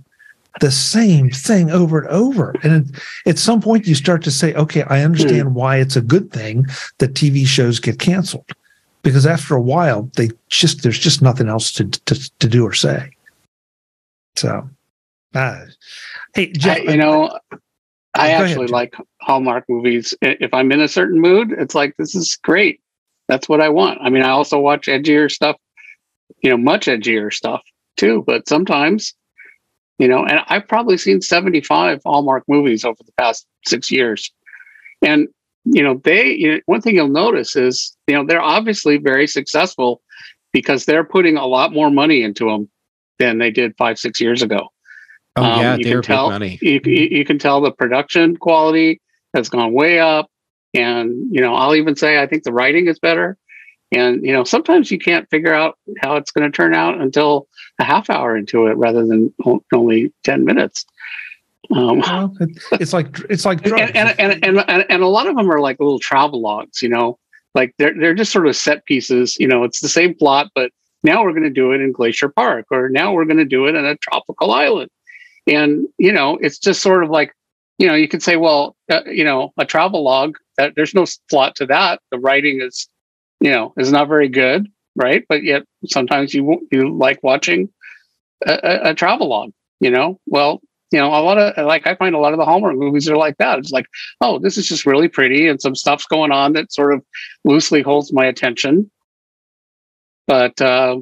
the 0.60 0.72
same 0.72 1.30
thing 1.30 1.70
over 1.70 2.00
and 2.00 2.10
over. 2.10 2.56
And 2.63 3.00
at 3.28 3.38
some 3.38 3.62
point, 3.62 3.88
you 3.88 3.96
start 3.96 4.24
to 4.24 4.32
say, 4.32 4.54
okay, 4.56 4.84
I 4.84 5.02
understand 5.02 5.50
mm. 5.50 5.54
why 5.54 5.78
it's 5.78 5.96
a 5.96 6.02
good 6.02 6.32
thing 6.32 6.66
that 6.98 7.13
TV 7.13 7.46
shows 7.46 7.80
get 7.80 8.00
canceled, 8.00 8.52
because 9.04 9.28
after 9.28 9.56
a 9.56 9.62
while, 9.62 10.10
they 10.16 10.30
just 10.50 10.82
there's 10.82 11.00
just 11.00 11.22
nothing 11.22 11.48
else 11.48 11.72
to 11.74 11.86
to, 11.86 12.32
to 12.39 12.48
do 12.48 12.66
or 12.66 12.74
say. 12.74 13.12
So, 14.36 14.68
uh, 15.36 15.66
hey, 16.34 16.52
Jeff, 16.52 16.80
I, 16.80 16.92
you 16.92 16.98
know, 16.98 17.38
I 18.16 18.32
actually 18.32 18.66
ahead, 18.66 18.70
like 18.72 18.96
Hallmark 19.22 19.66
movies. 19.70 20.16
If 20.20 20.52
I'm 20.52 20.72
in 20.72 20.82
a 20.82 20.88
certain 20.88 21.22
mood, 21.22 21.52
it's 21.52 21.76
like 21.76 21.96
this 21.98 22.16
is 22.16 22.39
great 22.42 22.80
that's 23.34 23.50
what 23.50 23.62
I 23.62 23.69
want. 23.69 23.98
I 24.00 24.12
mean, 24.12 24.22
I 24.22 24.30
also 24.30 24.60
watch 24.60 24.86
edgier 24.86 25.30
stuff, 25.30 25.56
you 26.43 26.52
know, 26.52 26.58
much 26.58 26.86
edgier 26.86 27.34
stuff 27.34 27.63
too. 27.98 28.24
But 28.28 28.48
sometimes, 28.48 29.15
you 29.98 30.08
know, 30.08 30.24
and 30.24 30.41
I've 30.50 30.67
probably 30.67 31.00
seen 31.00 31.19
75 31.19 32.02
Hallmark 32.06 32.43
movies 32.48 32.86
over 32.86 33.00
the 33.04 33.12
past 33.17 33.48
six 33.65 33.89
years. 33.89 34.32
And, 35.02 35.28
you 35.65 35.82
know, 35.82 36.00
they, 36.04 36.28
you 36.32 36.52
know, 36.52 36.60
one 36.67 36.82
thing 36.82 36.93
you'll 36.93 37.08
notice 37.08 37.56
is, 37.56 37.98
you 38.06 38.13
know, 38.13 38.24
they're 38.24 38.39
obviously 38.39 38.98
very 38.98 39.26
successful 39.26 40.04
because 40.52 40.86
they're 40.86 41.04
putting 41.04 41.36
a 41.36 41.48
lot 41.48 41.74
more 41.74 41.89
money 41.89 42.22
into 42.22 42.46
them 42.46 42.69
than 43.17 43.39
they 43.39 43.50
did 43.50 43.76
five, 43.78 43.98
six 43.98 44.22
years 44.22 44.43
ago. 44.43 44.67
Oh, 45.38 45.43
um, 45.43 45.60
yeah, 45.60 45.76
you 45.76 45.86
can 45.86 46.02
tell, 46.04 46.30
money. 46.30 46.60
You, 46.62 46.80
you 46.84 47.26
can 47.26 47.39
tell 47.39 47.62
the 47.62 47.72
production 47.72 48.38
quality 48.38 49.02
has 49.34 49.50
gone 49.50 49.74
way 49.74 50.00
up. 50.00 50.30
And, 50.73 51.33
you 51.33 51.41
know, 51.41 51.53
I'll 51.55 51.75
even 51.75 51.95
say 51.95 52.21
I 52.21 52.27
think 52.27 52.43
the 52.43 52.53
writing 52.53 52.88
is 52.88 52.99
better. 52.99 53.38
And, 53.91 54.25
you 54.25 54.33
know, 54.33 54.43
sometimes 54.43 54.89
you 54.89 54.97
can't 54.97 55.29
figure 55.29 55.53
out 55.53 55.77
how 56.01 56.15
it's 56.15 56.31
going 56.31 56.49
to 56.49 56.55
turn 56.55 56.73
out 56.73 56.99
until 56.99 57.47
a 57.79 57.83
half 57.83 58.09
hour 58.09 58.36
into 58.36 58.65
it 58.65 58.75
rather 58.75 59.05
than 59.05 59.33
only 59.71 60.12
10 60.23 60.45
minutes. 60.45 60.86
Um, 61.71 61.99
well, 61.99 62.36
it's 62.71 62.91
like, 62.93 63.19
it's 63.29 63.45
like, 63.45 63.65
and, 63.65 63.95
and, 63.95 64.43
and, 64.43 64.63
and, 64.67 64.86
and 64.89 65.03
a 65.03 65.07
lot 65.07 65.27
of 65.27 65.36
them 65.36 65.49
are 65.49 65.59
like 65.59 65.79
little 65.79 65.99
travel 65.99 66.41
logs, 66.41 66.81
you 66.81 66.89
know, 66.89 67.19
like 67.55 67.73
they're, 67.77 67.93
they're 67.97 68.15
just 68.15 68.31
sort 68.31 68.47
of 68.47 68.55
set 68.55 68.86
pieces, 68.86 69.38
you 69.39 69.47
know, 69.47 69.63
it's 69.63 69.79
the 69.79 69.89
same 69.89 70.15
plot, 70.15 70.49
but 70.55 70.71
now 71.03 71.23
we're 71.23 71.31
going 71.31 71.43
to 71.43 71.49
do 71.49 71.71
it 71.71 71.81
in 71.81 71.91
Glacier 71.91 72.29
Park, 72.29 72.65
or 72.71 72.89
now 72.89 73.13
we're 73.13 73.25
going 73.25 73.38
to 73.38 73.45
do 73.45 73.67
it 73.67 73.75
in 73.75 73.86
a 73.86 73.95
tropical 73.97 74.51
island. 74.51 74.89
And, 75.47 75.88
you 75.97 76.12
know, 76.12 76.38
it's 76.38 76.57
just 76.57 76.81
sort 76.81 77.03
of 77.03 77.09
like, 77.09 77.33
you 77.77 77.88
know, 77.88 77.95
you 77.95 78.07
could 78.07 78.23
say, 78.23 78.38
well, 78.38 78.75
uh, 78.89 79.01
you 79.05 79.23
know, 79.23 79.53
a 79.57 79.65
travel 79.65 80.03
log, 80.03 80.38
that, 80.58 80.74
there's 80.76 80.94
no 80.94 81.06
plot 81.30 81.56
to 81.58 81.66
that. 81.68 82.00
The 82.12 82.20
writing 82.20 82.62
is, 82.62 82.88
you 83.39 83.52
know, 83.52 83.74
is 83.78 83.92
not 83.92 84.08
very 84.08 84.30
good, 84.30 84.68
right? 84.96 85.26
But 85.28 85.44
yet 85.44 85.63
sometimes 85.86 86.34
you 86.34 86.68
you 86.72 86.96
like 86.96 87.22
watching 87.24 87.70
a, 88.46 88.54
a, 88.54 88.89
a 88.89 88.94
travel 88.94 89.30
log, 89.30 89.52
you 89.80 89.89
know. 89.89 90.20
Well, 90.26 90.62
you 90.92 91.00
know, 91.00 91.08
a 91.08 91.22
lot 91.22 91.38
of 91.38 91.66
like 91.66 91.88
I 91.88 91.96
find 91.96 92.13
a 92.16 92.20
lot 92.20 92.34
of 92.34 92.39
the 92.39 92.46
Hallmark 92.46 92.76
movies 92.76 93.10
are 93.10 93.18
like 93.18 93.38
that. 93.38 93.60
It's 93.60 93.72
like, 93.72 93.88
oh, 94.22 94.39
this 94.39 94.58
is 94.58 94.68
just 94.68 94.86
really 94.86 95.08
pretty, 95.08 95.48
and 95.48 95.62
some 95.62 95.76
stuff's 95.76 96.06
going 96.06 96.32
on 96.32 96.54
that 96.54 96.72
sort 96.72 96.94
of 96.94 97.04
loosely 97.44 97.82
holds 97.82 98.13
my 98.13 98.26
attention. 98.26 98.92
But 100.28 100.62
uh, 100.62 101.00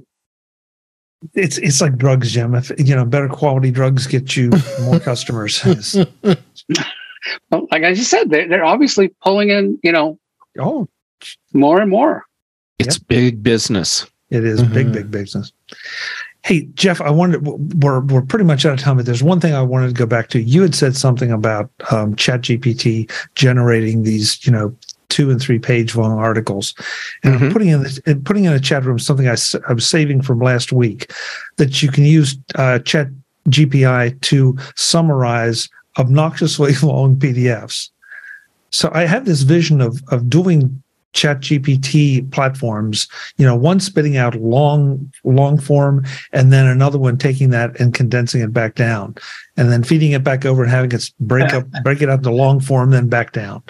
it's 1.33 1.57
it's 1.57 1.81
like 1.81 1.97
drugs, 1.97 2.31
Jim. 2.31 2.55
If 2.55 2.71
you 2.77 2.95
know, 2.95 3.05
better 3.05 3.27
quality 3.27 3.69
drugs 3.69 4.07
get 4.07 4.35
you 4.35 4.51
more 4.81 4.99
customers. 4.99 5.61
well, 7.49 7.67
like 7.71 7.83
I 7.83 7.93
just 7.93 8.09
said, 8.09 8.29
they're, 8.29 8.47
they're 8.47 8.65
obviously 8.65 9.09
pulling 9.23 9.49
in, 9.49 9.79
you 9.83 9.91
know, 9.91 10.19
oh, 10.59 10.87
more 11.53 11.79
and 11.79 11.89
more. 11.89 12.25
It's 12.79 12.97
yep. 12.97 13.07
big 13.07 13.43
business. 13.43 14.07
It 14.29 14.45
is 14.45 14.61
mm-hmm. 14.61 14.73
big, 14.73 14.91
big 14.91 15.11
business. 15.11 15.51
Hey, 16.43 16.63
Jeff, 16.73 16.99
I 17.01 17.11
wanted, 17.11 17.45
we're, 17.83 17.99
we're 17.99 18.23
pretty 18.23 18.45
much 18.45 18.65
out 18.65 18.73
of 18.73 18.79
time, 18.79 18.97
but 18.97 19.05
there's 19.05 19.21
one 19.21 19.39
thing 19.39 19.53
I 19.53 19.61
wanted 19.61 19.89
to 19.89 19.93
go 19.93 20.07
back 20.07 20.29
to. 20.29 20.41
You 20.41 20.63
had 20.63 20.73
said 20.73 20.95
something 20.95 21.31
about 21.31 21.69
um, 21.91 22.15
Chat 22.15 22.41
GPT 22.41 23.11
generating 23.35 24.03
these, 24.03 24.43
you 24.45 24.51
know, 24.51 24.75
two 25.11 25.29
and 25.29 25.39
three 25.39 25.59
page 25.59 25.95
long 25.95 26.17
articles. 26.17 26.73
And 27.23 27.35
mm-hmm. 27.35 27.43
I'm 27.45 27.51
putting 27.51 27.67
in, 27.67 27.83
this, 27.83 27.99
putting 28.23 28.45
in 28.45 28.53
a 28.53 28.59
chat 28.59 28.85
room 28.85 28.97
something 28.97 29.27
I, 29.27 29.35
I 29.67 29.73
was 29.73 29.85
saving 29.85 30.21
from 30.23 30.39
last 30.39 30.71
week 30.71 31.11
that 31.57 31.83
you 31.83 31.91
can 31.91 32.05
use 32.05 32.37
uh, 32.55 32.79
Chat 32.79 33.09
GPT 33.49 34.19
to 34.21 34.57
summarize 34.75 35.69
obnoxiously 35.97 36.73
long 36.83 37.15
PDFs. 37.19 37.89
So 38.71 38.89
I 38.93 39.05
have 39.05 39.25
this 39.25 39.41
vision 39.41 39.81
of 39.81 40.01
of 40.09 40.29
doing 40.29 40.81
chat 41.13 41.41
gpt 41.41 42.31
platforms 42.31 43.07
you 43.37 43.45
know 43.45 43.55
one 43.55 43.79
spitting 43.79 44.15
out 44.15 44.33
long 44.35 45.11
long 45.25 45.57
form 45.57 46.05
and 46.31 46.53
then 46.53 46.65
another 46.65 46.97
one 46.97 47.17
taking 47.17 47.49
that 47.49 47.77
and 47.79 47.93
condensing 47.93 48.41
it 48.41 48.53
back 48.53 48.75
down 48.75 49.13
and 49.57 49.71
then 49.71 49.83
feeding 49.83 50.13
it 50.13 50.23
back 50.23 50.45
over 50.45 50.63
and 50.63 50.71
having 50.71 50.91
it 50.91 51.11
break 51.19 51.53
up 51.53 51.65
break 51.83 52.01
it 52.01 52.09
up 52.09 52.21
to 52.23 52.31
long 52.31 52.59
form 52.61 52.91
then 52.91 53.09
back 53.09 53.33
down 53.33 53.61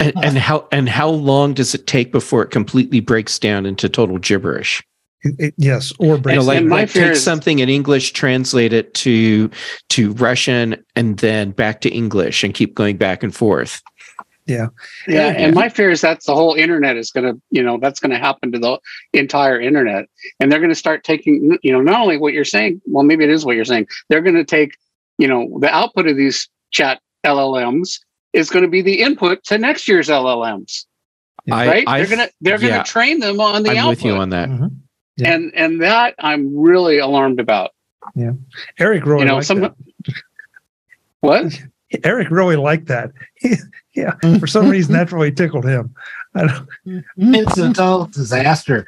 and, 0.00 0.12
and 0.16 0.38
how 0.38 0.66
and 0.72 0.88
how 0.88 1.08
long 1.08 1.54
does 1.54 1.74
it 1.74 1.86
take 1.86 2.10
before 2.10 2.42
it 2.42 2.50
completely 2.50 2.98
breaks 2.98 3.38
down 3.38 3.64
into 3.64 3.88
total 3.88 4.18
gibberish 4.18 4.82
it, 5.22 5.34
it, 5.38 5.54
yes, 5.56 5.92
or 5.98 6.16
you 6.16 6.36
know, 6.36 6.42
like, 6.42 6.64
like 6.64 6.90
take 6.90 7.12
is, 7.12 7.22
something 7.22 7.60
in 7.60 7.68
English, 7.68 8.12
translate 8.12 8.72
it 8.72 8.94
to 8.94 9.50
to 9.90 10.12
Russian, 10.12 10.84
and 10.96 11.18
then 11.18 11.52
back 11.52 11.80
to 11.82 11.90
English, 11.90 12.42
and 12.42 12.54
keep 12.54 12.74
going 12.74 12.96
back 12.96 13.22
and 13.22 13.34
forth. 13.34 13.82
Yeah. 14.46 14.68
Yeah. 15.06 15.28
And 15.28 15.54
my 15.54 15.68
fear 15.68 15.90
is 15.90 16.00
that's 16.00 16.26
the 16.26 16.34
whole 16.34 16.54
internet 16.54 16.96
is 16.96 17.10
going 17.10 17.32
to, 17.32 17.40
you 17.50 17.62
know, 17.62 17.78
that's 17.78 18.00
going 18.00 18.10
to 18.10 18.18
happen 18.18 18.50
to 18.52 18.58
the 18.58 18.80
entire 19.12 19.60
internet. 19.60 20.06
And 20.40 20.50
they're 20.50 20.58
going 20.58 20.70
to 20.70 20.74
start 20.74 21.04
taking, 21.04 21.58
you 21.62 21.72
know, 21.72 21.80
not 21.80 22.00
only 22.00 22.18
what 22.18 22.32
you're 22.32 22.44
saying, 22.44 22.82
well, 22.86 23.04
maybe 23.04 23.24
it 23.24 23.30
is 23.30 23.44
what 23.44 23.56
you're 23.56 23.64
saying. 23.64 23.86
They're 24.08 24.20
going 24.20 24.34
to 24.34 24.44
take, 24.44 24.76
you 25.18 25.28
know, 25.28 25.58
the 25.60 25.72
output 25.72 26.08
of 26.08 26.16
these 26.16 26.48
chat 26.70 27.00
LLMs 27.24 28.00
is 28.32 28.50
going 28.50 28.64
to 28.64 28.70
be 28.70 28.82
the 28.82 29.00
input 29.02 29.44
to 29.44 29.58
next 29.58 29.86
year's 29.86 30.08
LLMs. 30.08 30.86
I, 31.50 31.66
right? 31.66 31.84
I've, 31.86 32.08
they're 32.08 32.16
going 32.16 32.28
to, 32.28 32.34
they're 32.40 32.58
going 32.58 32.84
to 32.84 32.90
train 32.90 33.20
them 33.20 33.40
on 33.40 33.62
the 33.62 33.70
I'm 33.70 33.76
output. 33.78 33.90
with 33.90 34.04
you 34.04 34.12
on 34.14 34.30
that. 34.30 34.48
Mm-hmm. 34.48 34.66
Yeah. 35.16 35.34
And, 35.34 35.52
and 35.54 35.82
that 35.82 36.14
I'm 36.18 36.56
really 36.58 36.98
alarmed 36.98 37.40
about. 37.40 37.72
Yeah. 38.14 38.32
Eric 38.78 39.04
Roy. 39.06 39.20
You 39.20 39.24
know, 39.26 39.40
some, 39.40 39.74
what? 41.20 41.62
Eric 42.04 42.30
really 42.30 42.56
liked 42.56 42.86
that. 42.86 43.12
yeah, 43.94 44.14
for 44.38 44.46
some 44.46 44.68
reason 44.68 44.94
that 44.94 45.12
really 45.12 45.32
tickled 45.32 45.64
him. 45.64 45.94
I 46.34 46.46
don't. 46.46 47.04
Incidental 47.18 48.06
disaster. 48.06 48.86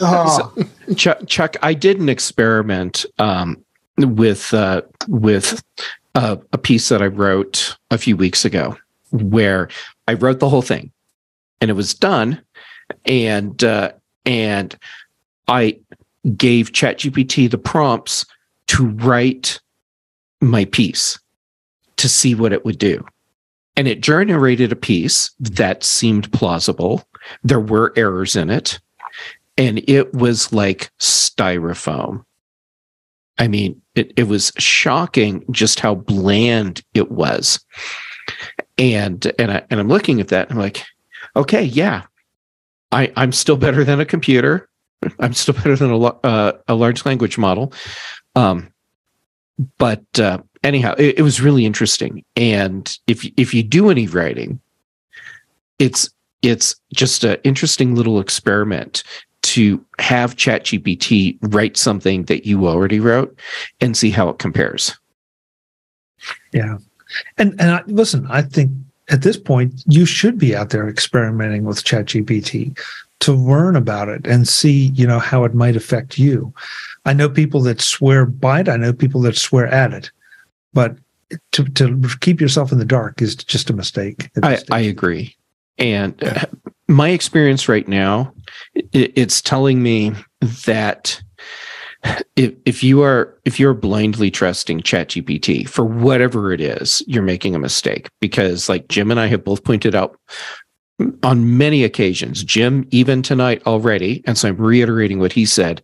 oh. 0.00 0.52
so, 0.56 0.94
Chuck, 0.94 1.20
Chuck, 1.26 1.56
I 1.62 1.74
did 1.74 2.00
an 2.00 2.08
experiment 2.08 3.06
um, 3.18 3.64
with 3.98 4.52
uh, 4.52 4.82
with 5.06 5.62
uh, 6.14 6.36
a 6.52 6.58
piece 6.58 6.88
that 6.88 7.02
I 7.02 7.06
wrote 7.06 7.76
a 7.90 7.98
few 7.98 8.16
weeks 8.16 8.44
ago, 8.44 8.76
where 9.10 9.68
I 10.08 10.14
wrote 10.14 10.40
the 10.40 10.48
whole 10.48 10.62
thing, 10.62 10.90
and 11.60 11.70
it 11.70 11.74
was 11.74 11.94
done, 11.94 12.42
and 13.04 13.62
uh, 13.62 13.92
and 14.24 14.76
I 15.48 15.78
gave 16.36 16.72
ChatGPT 16.72 17.50
the 17.50 17.58
prompts 17.58 18.24
to 18.68 18.86
write 18.86 19.60
my 20.40 20.64
piece 20.66 21.18
to 21.96 22.08
see 22.08 22.34
what 22.34 22.52
it 22.52 22.64
would 22.64 22.78
do. 22.78 23.04
And 23.76 23.88
it 23.88 24.00
generated 24.00 24.72
a 24.72 24.76
piece 24.76 25.30
that 25.40 25.82
seemed 25.82 26.32
plausible. 26.32 27.04
There 27.42 27.60
were 27.60 27.92
errors 27.96 28.36
in 28.36 28.50
it. 28.50 28.78
And 29.56 29.82
it 29.88 30.12
was 30.14 30.52
like 30.52 30.90
styrofoam. 30.98 32.24
I 33.38 33.48
mean, 33.48 33.80
it, 33.94 34.12
it 34.16 34.24
was 34.24 34.52
shocking 34.58 35.44
just 35.50 35.80
how 35.80 35.94
bland 35.94 36.82
it 36.94 37.10
was. 37.10 37.64
And 38.78 39.30
and 39.38 39.50
I 39.52 39.62
and 39.70 39.80
I'm 39.80 39.88
looking 39.88 40.20
at 40.20 40.28
that 40.28 40.48
and 40.48 40.58
I'm 40.58 40.62
like, 40.62 40.84
okay, 41.36 41.62
yeah, 41.62 42.02
I, 42.92 43.12
I'm 43.16 43.32
still 43.32 43.56
better 43.56 43.84
than 43.84 44.00
a 44.00 44.04
computer. 44.04 44.68
I'm 45.18 45.32
still 45.32 45.54
better 45.54 45.76
than 45.76 45.90
a, 45.90 45.98
uh, 45.98 46.52
a 46.68 46.74
large 46.74 47.04
language 47.04 47.38
model. 47.38 47.72
Um, 48.36 48.72
but 49.78 50.04
uh, 50.18 50.38
anyhow, 50.62 50.94
it, 50.98 51.18
it 51.18 51.22
was 51.22 51.40
really 51.40 51.66
interesting. 51.66 52.24
And 52.36 52.96
if 53.06 53.24
if 53.36 53.54
you 53.54 53.62
do 53.62 53.90
any 53.90 54.06
writing, 54.06 54.60
it's 55.78 56.10
it's 56.42 56.74
just 56.94 57.24
an 57.24 57.38
interesting 57.44 57.94
little 57.94 58.20
experiment 58.20 59.04
to 59.42 59.84
have 59.98 60.36
ChatGPT 60.36 61.38
write 61.42 61.76
something 61.76 62.24
that 62.24 62.46
you 62.46 62.66
already 62.66 63.00
wrote 63.00 63.38
and 63.80 63.96
see 63.96 64.10
how 64.10 64.28
it 64.28 64.38
compares. 64.38 64.96
Yeah, 66.52 66.78
and 67.38 67.60
and 67.60 67.70
I, 67.70 67.82
listen, 67.86 68.26
I 68.30 68.42
think 68.42 68.72
at 69.12 69.22
this 69.22 69.36
point 69.36 69.82
you 69.86 70.04
should 70.04 70.38
be 70.38 70.56
out 70.56 70.70
there 70.70 70.88
experimenting 70.88 71.64
with 71.64 71.84
ChatGPT 71.84 72.78
to 73.20 73.32
learn 73.32 73.76
about 73.76 74.08
it 74.08 74.26
and 74.26 74.48
see 74.48 74.86
you 74.94 75.06
know 75.06 75.20
how 75.20 75.44
it 75.44 75.54
might 75.54 75.76
affect 75.76 76.18
you. 76.18 76.52
I 77.04 77.12
know 77.12 77.28
people 77.28 77.60
that 77.62 77.80
swear 77.80 78.26
by 78.26 78.60
it. 78.60 78.68
I 78.68 78.76
know 78.76 78.92
people 78.92 79.20
that 79.22 79.36
swear 79.36 79.66
at 79.66 79.92
it 79.92 80.10
but 80.72 80.96
to 81.52 81.64
to 81.64 82.08
keep 82.20 82.40
yourself 82.40 82.72
in 82.72 82.78
the 82.78 82.84
dark 82.84 83.22
is 83.22 83.36
just 83.36 83.70
a 83.70 83.72
mistake. 83.72 84.30
I, 84.42 84.58
I 84.70 84.80
agree. 84.80 85.36
And 85.78 86.14
yeah. 86.20 86.44
my 86.88 87.08
experience 87.10 87.68
right 87.68 87.88
now, 87.88 88.32
it, 88.74 89.12
it's 89.16 89.40
telling 89.40 89.82
me 89.82 90.12
that 90.66 91.20
if, 92.36 92.54
if 92.64 92.82
you 92.82 93.02
are 93.02 93.38
if 93.44 93.60
you're 93.60 93.74
blindly 93.74 94.30
trusting 94.30 94.80
ChatGPT 94.80 95.68
for 95.68 95.84
whatever 95.84 96.52
it 96.52 96.60
is, 96.60 97.02
you're 97.06 97.22
making 97.22 97.54
a 97.54 97.60
mistake 97.60 98.08
because, 98.20 98.68
like 98.68 98.88
Jim 98.88 99.10
and 99.10 99.20
I 99.20 99.26
have 99.26 99.44
both 99.44 99.64
pointed 99.64 99.94
out 99.94 100.18
on 101.22 101.56
many 101.56 101.84
occasions, 101.84 102.44
Jim 102.44 102.86
even 102.90 103.22
tonight 103.22 103.62
already, 103.66 104.22
and 104.26 104.36
so 104.36 104.48
I'm 104.48 104.56
reiterating 104.56 105.18
what 105.18 105.32
he 105.32 105.46
said 105.46 105.82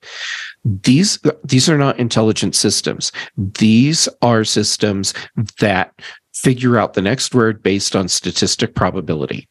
these 0.65 1.19
these 1.45 1.69
are 1.69 1.79
not 1.79 1.99
intelligent 1.99 2.55
systems. 2.55 3.13
These 3.37 4.09
are 4.23 4.45
systems 4.45 5.15
that 5.61 5.93
figure 6.35 6.79
out 6.79 6.95
the 6.95 7.03
next 7.03 7.35
word 7.35 7.63
based 7.63 7.97
on 7.97 8.09
statistic 8.09 8.75
probability. 8.75 9.49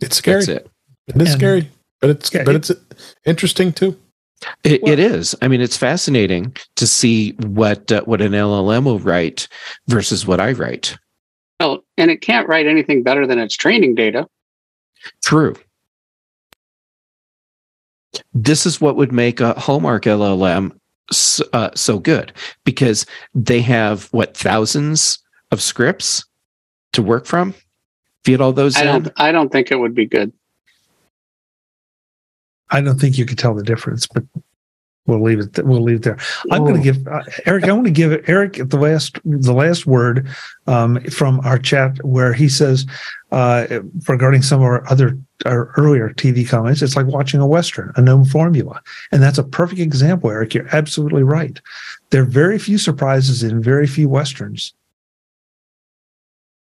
It's 0.00 0.16
scary. 0.16 0.42
It. 0.42 0.48
it 0.48 1.16
is 1.16 1.16
and 1.16 1.28
scary 1.28 1.70
but 2.00 2.10
it's 2.10 2.30
but 2.30 2.54
it's 2.54 2.72
interesting 3.24 3.72
too 3.72 3.96
it, 4.64 4.82
well, 4.82 4.92
it 4.92 4.98
is 4.98 5.34
i 5.42 5.48
mean 5.48 5.60
it's 5.60 5.76
fascinating 5.76 6.54
to 6.76 6.86
see 6.86 7.32
what 7.46 7.90
uh, 7.92 8.02
what 8.04 8.20
an 8.20 8.32
llm 8.32 8.84
will 8.84 8.98
write 8.98 9.48
versus 9.88 10.26
what 10.26 10.40
i 10.40 10.52
write 10.52 10.96
well 11.58 11.84
and 11.98 12.10
it 12.10 12.22
can't 12.22 12.48
write 12.48 12.66
anything 12.66 13.02
better 13.02 13.26
than 13.26 13.38
its 13.38 13.54
training 13.54 13.94
data 13.94 14.26
true 15.22 15.54
this 18.32 18.66
is 18.66 18.80
what 18.80 18.96
would 18.96 19.12
make 19.12 19.40
a 19.40 19.54
Hallmark 19.54 20.04
LLM 20.04 20.72
so, 21.12 21.44
uh, 21.52 21.70
so 21.74 21.98
good 21.98 22.32
because 22.64 23.06
they 23.34 23.60
have 23.60 24.04
what 24.12 24.36
thousands 24.36 25.18
of 25.50 25.60
scripts 25.60 26.24
to 26.92 27.02
work 27.02 27.26
from. 27.26 27.54
Feed 28.24 28.40
all 28.40 28.52
those. 28.52 28.76
I 28.76 28.84
don't. 28.84 29.06
In. 29.06 29.12
I 29.16 29.32
don't 29.32 29.50
think 29.50 29.70
it 29.70 29.76
would 29.76 29.94
be 29.94 30.06
good. 30.06 30.32
I 32.70 32.80
don't 32.80 33.00
think 33.00 33.18
you 33.18 33.26
could 33.26 33.38
tell 33.38 33.54
the 33.54 33.62
difference, 33.62 34.06
but 34.06 34.24
we'll 35.06 35.22
leave 35.22 35.40
it. 35.40 35.64
We'll 35.64 35.82
leave 35.82 35.96
it 35.98 36.02
there. 36.02 36.18
I'm 36.50 36.64
going 36.64 36.76
to 36.76 36.82
give 36.82 37.06
uh, 37.06 37.22
Eric. 37.46 37.64
I 37.64 37.72
want 37.72 37.86
to 37.86 37.90
give 37.90 38.28
Eric 38.28 38.60
the 38.68 38.76
last 38.76 39.18
the 39.24 39.52
last 39.52 39.86
word 39.86 40.28
um, 40.66 41.00
from 41.04 41.40
our 41.40 41.58
chat 41.58 42.02
where 42.04 42.32
he 42.32 42.48
says 42.48 42.86
uh, 43.32 43.66
regarding 44.08 44.42
some 44.42 44.60
of 44.60 44.64
our 44.64 44.88
other 44.90 45.18
our 45.46 45.72
earlier 45.76 46.10
TV 46.10 46.48
comments. 46.48 46.82
It's 46.82 46.96
like 46.96 47.06
watching 47.06 47.40
a 47.40 47.46
western, 47.46 47.92
a 47.96 48.00
known 48.00 48.24
formula, 48.24 48.80
and 49.12 49.22
that's 49.22 49.38
a 49.38 49.44
perfect 49.44 49.80
example. 49.80 50.30
Eric, 50.30 50.54
you're 50.54 50.74
absolutely 50.74 51.22
right. 51.22 51.60
There 52.10 52.22
are 52.22 52.26
very 52.26 52.58
few 52.58 52.78
surprises 52.78 53.42
in 53.42 53.62
very 53.62 53.86
few 53.86 54.08
westerns. 54.08 54.74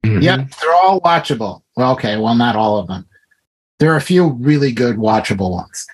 Mm-hmm. 0.04 0.22
Yep, 0.22 0.50
they're 0.60 0.74
all 0.74 1.00
watchable. 1.00 1.62
Well, 1.76 1.92
okay, 1.92 2.18
well, 2.18 2.34
not 2.34 2.56
all 2.56 2.78
of 2.78 2.88
them. 2.88 3.06
There 3.78 3.92
are 3.92 3.96
a 3.96 4.00
few 4.02 4.30
really 4.40 4.72
good 4.72 4.96
watchable 4.96 5.50
ones. 5.50 5.86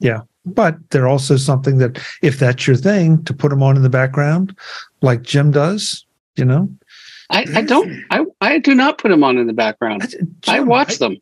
Yeah 0.00 0.22
but 0.54 0.78
they're 0.88 1.08
also 1.08 1.36
something 1.36 1.76
that 1.76 2.02
if 2.22 2.38
that's 2.38 2.66
your 2.66 2.74
thing 2.74 3.22
to 3.24 3.34
put 3.34 3.50
them 3.50 3.62
on 3.62 3.76
in 3.76 3.82
the 3.82 3.90
background 3.90 4.56
like 5.02 5.20
jim 5.20 5.50
does 5.50 6.06
you 6.38 6.44
know? 6.44 6.70
I, 7.30 7.44
I 7.54 7.62
don't 7.62 8.04
I, 8.10 8.24
I 8.40 8.58
do 8.58 8.74
not 8.74 8.96
put 8.96 9.10
them 9.10 9.22
on 9.22 9.36
in 9.36 9.46
the 9.46 9.52
background. 9.52 10.08
Jim, 10.08 10.38
i 10.46 10.60
watch 10.60 10.92
I, 10.92 10.96
them. 10.96 11.16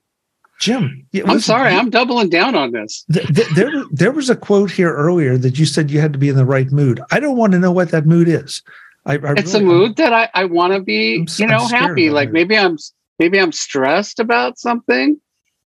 Jim 0.60 1.06
i'm 1.26 1.40
sorry 1.40 1.74
i'm 1.74 1.90
doubling 1.90 2.30
down 2.30 2.54
on 2.54 2.70
this. 2.70 3.04
Th- 3.12 3.26
th- 3.26 3.48
there, 3.56 3.70
there 3.90 4.12
was 4.12 4.30
a 4.30 4.36
quote 4.36 4.70
here 4.70 4.94
earlier 4.94 5.36
that 5.36 5.58
you 5.58 5.66
said 5.66 5.90
you 5.90 6.00
had 6.00 6.12
to 6.12 6.18
be 6.18 6.28
in 6.28 6.36
the 6.36 6.46
right 6.46 6.70
mood. 6.70 7.00
I 7.10 7.20
don't 7.20 7.36
want 7.36 7.52
to 7.52 7.58
know 7.58 7.72
what 7.72 7.90
that 7.90 8.06
mood 8.06 8.28
is. 8.28 8.62
I, 9.04 9.14
I 9.14 9.32
it's 9.32 9.52
really, 9.52 9.64
a 9.64 9.68
mood 9.68 9.88
I'm, 9.88 9.94
that 9.96 10.12
i, 10.12 10.42
I 10.42 10.44
want 10.44 10.72
to 10.74 10.80
be 10.80 11.16
I'm, 11.16 11.26
you 11.36 11.46
know 11.46 11.66
happy 11.66 12.10
like 12.10 12.30
maybe 12.30 12.56
i'm 12.56 12.76
maybe 13.18 13.38
i'm 13.38 13.52
stressed 13.52 14.18
about 14.18 14.58
something 14.58 15.20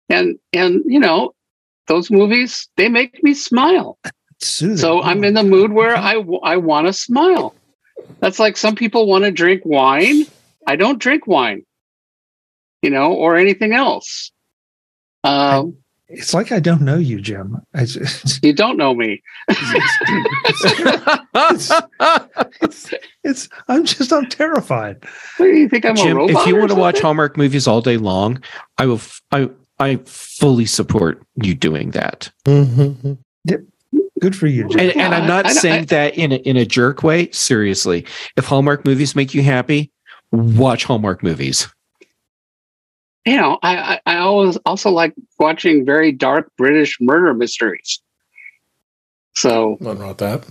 and 0.09 0.37
and 0.51 0.83
you 0.85 0.99
know 0.99 1.33
those 1.87 2.09
movies 2.11 2.67
they 2.77 2.89
make 2.89 3.23
me 3.23 3.33
smile 3.33 3.97
so 4.39 5.01
i'm 5.01 5.23
in 5.23 5.33
the 5.33 5.43
mood 5.43 5.71
where 5.71 5.95
i 5.95 6.15
i 6.43 6.57
want 6.57 6.87
to 6.87 6.93
smile 6.93 7.55
that's 8.19 8.39
like 8.39 8.57
some 8.57 8.75
people 8.75 9.07
want 9.07 9.23
to 9.23 9.31
drink 9.31 9.61
wine 9.65 10.25
i 10.67 10.75
don't 10.75 10.99
drink 10.99 11.27
wine 11.27 11.63
you 12.81 12.89
know 12.89 13.13
or 13.13 13.35
anything 13.37 13.73
else 13.73 14.31
um, 15.23 15.77
It's 16.09 16.33
like 16.33 16.51
I 16.51 16.59
don't 16.59 16.81
know 16.81 16.97
you, 16.97 17.21
Jim. 17.21 17.57
It's, 17.73 17.95
it's, 17.95 18.39
you 18.43 18.53
don't 18.53 18.77
know 18.77 18.93
me. 18.93 19.23
it's, 22.61 22.93
it's, 23.23 23.49
I'm 23.67 23.85
just 23.85 24.11
I'm 24.11 24.27
terrified. 24.27 25.03
What, 25.37 25.45
do 25.45 25.53
you 25.55 25.69
think 25.69 25.85
I'm 25.85 25.95
Jim, 25.95 26.17
a 26.17 26.19
robot? 26.19 26.41
if 26.41 26.47
you 26.47 26.57
want 26.57 26.69
to 26.71 26.75
watch? 26.75 26.99
Hallmark 26.99 27.37
movies 27.37 27.67
all 27.67 27.81
day 27.81 27.97
long, 27.97 28.43
I 28.77 28.85
will. 28.85 28.95
f- 28.95 29.21
I 29.31 29.49
I 29.79 29.97
fully 30.05 30.65
support 30.65 31.21
you 31.41 31.53
doing 31.55 31.91
that. 31.91 32.31
Mhm. 32.45 33.17
Good 34.21 34.36
for 34.36 34.47
you, 34.47 34.67
Jim. 34.69 34.79
And, 34.79 34.91
and 34.97 35.13
I'm 35.15 35.27
not 35.27 35.47
I- 35.47 35.53
saying 35.53 35.81
I- 35.81 35.86
that 35.86 36.17
in 36.17 36.31
a, 36.31 36.36
in 36.36 36.55
a 36.55 36.65
jerk 36.65 37.03
way. 37.03 37.29
Seriously, 37.31 38.05
if 38.38 38.45
Hallmark 38.45 38.86
movies 38.86 39.15
make 39.15 39.33
you 39.33 39.41
happy, 39.43 39.91
watch 40.31 40.86
Hallmark 40.86 41.23
movies. 41.23 41.67
you 43.25 43.36
know, 43.36 43.57
I, 43.63 43.75
I 44.05 44.15
I 44.15 44.17
always 44.19 44.57
also 44.65 44.91
like 44.91 45.13
watching 45.39 45.86
very 45.86 46.12
dark 46.13 46.51
British 46.57 46.97
murder 47.01 47.33
mysteries. 47.33 47.99
So, 49.36 49.77
Nothing 49.81 49.99
wrong 49.99 50.09
with 50.09 50.17
that. 50.19 50.45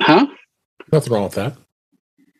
huh? 0.00 0.26
Nothing 0.92 1.12
wrong 1.12 1.24
with 1.24 1.34
that. 1.34 1.56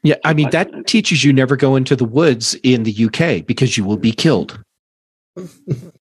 Yeah, 0.03 0.17
I 0.25 0.33
mean 0.35 0.51
that 0.51 0.87
teaches 0.87 1.25
you 1.25 1.33
never 1.33 1.57
go 1.57 1.77
into 1.77 1.97
the 1.97 2.05
woods 2.05 2.55
in 2.63 2.85
the 2.85 3.05
UK 3.07 3.45
because 3.45 3.77
you 3.77 3.85
will 3.85 3.97
be 3.97 4.13
killed. 4.13 4.63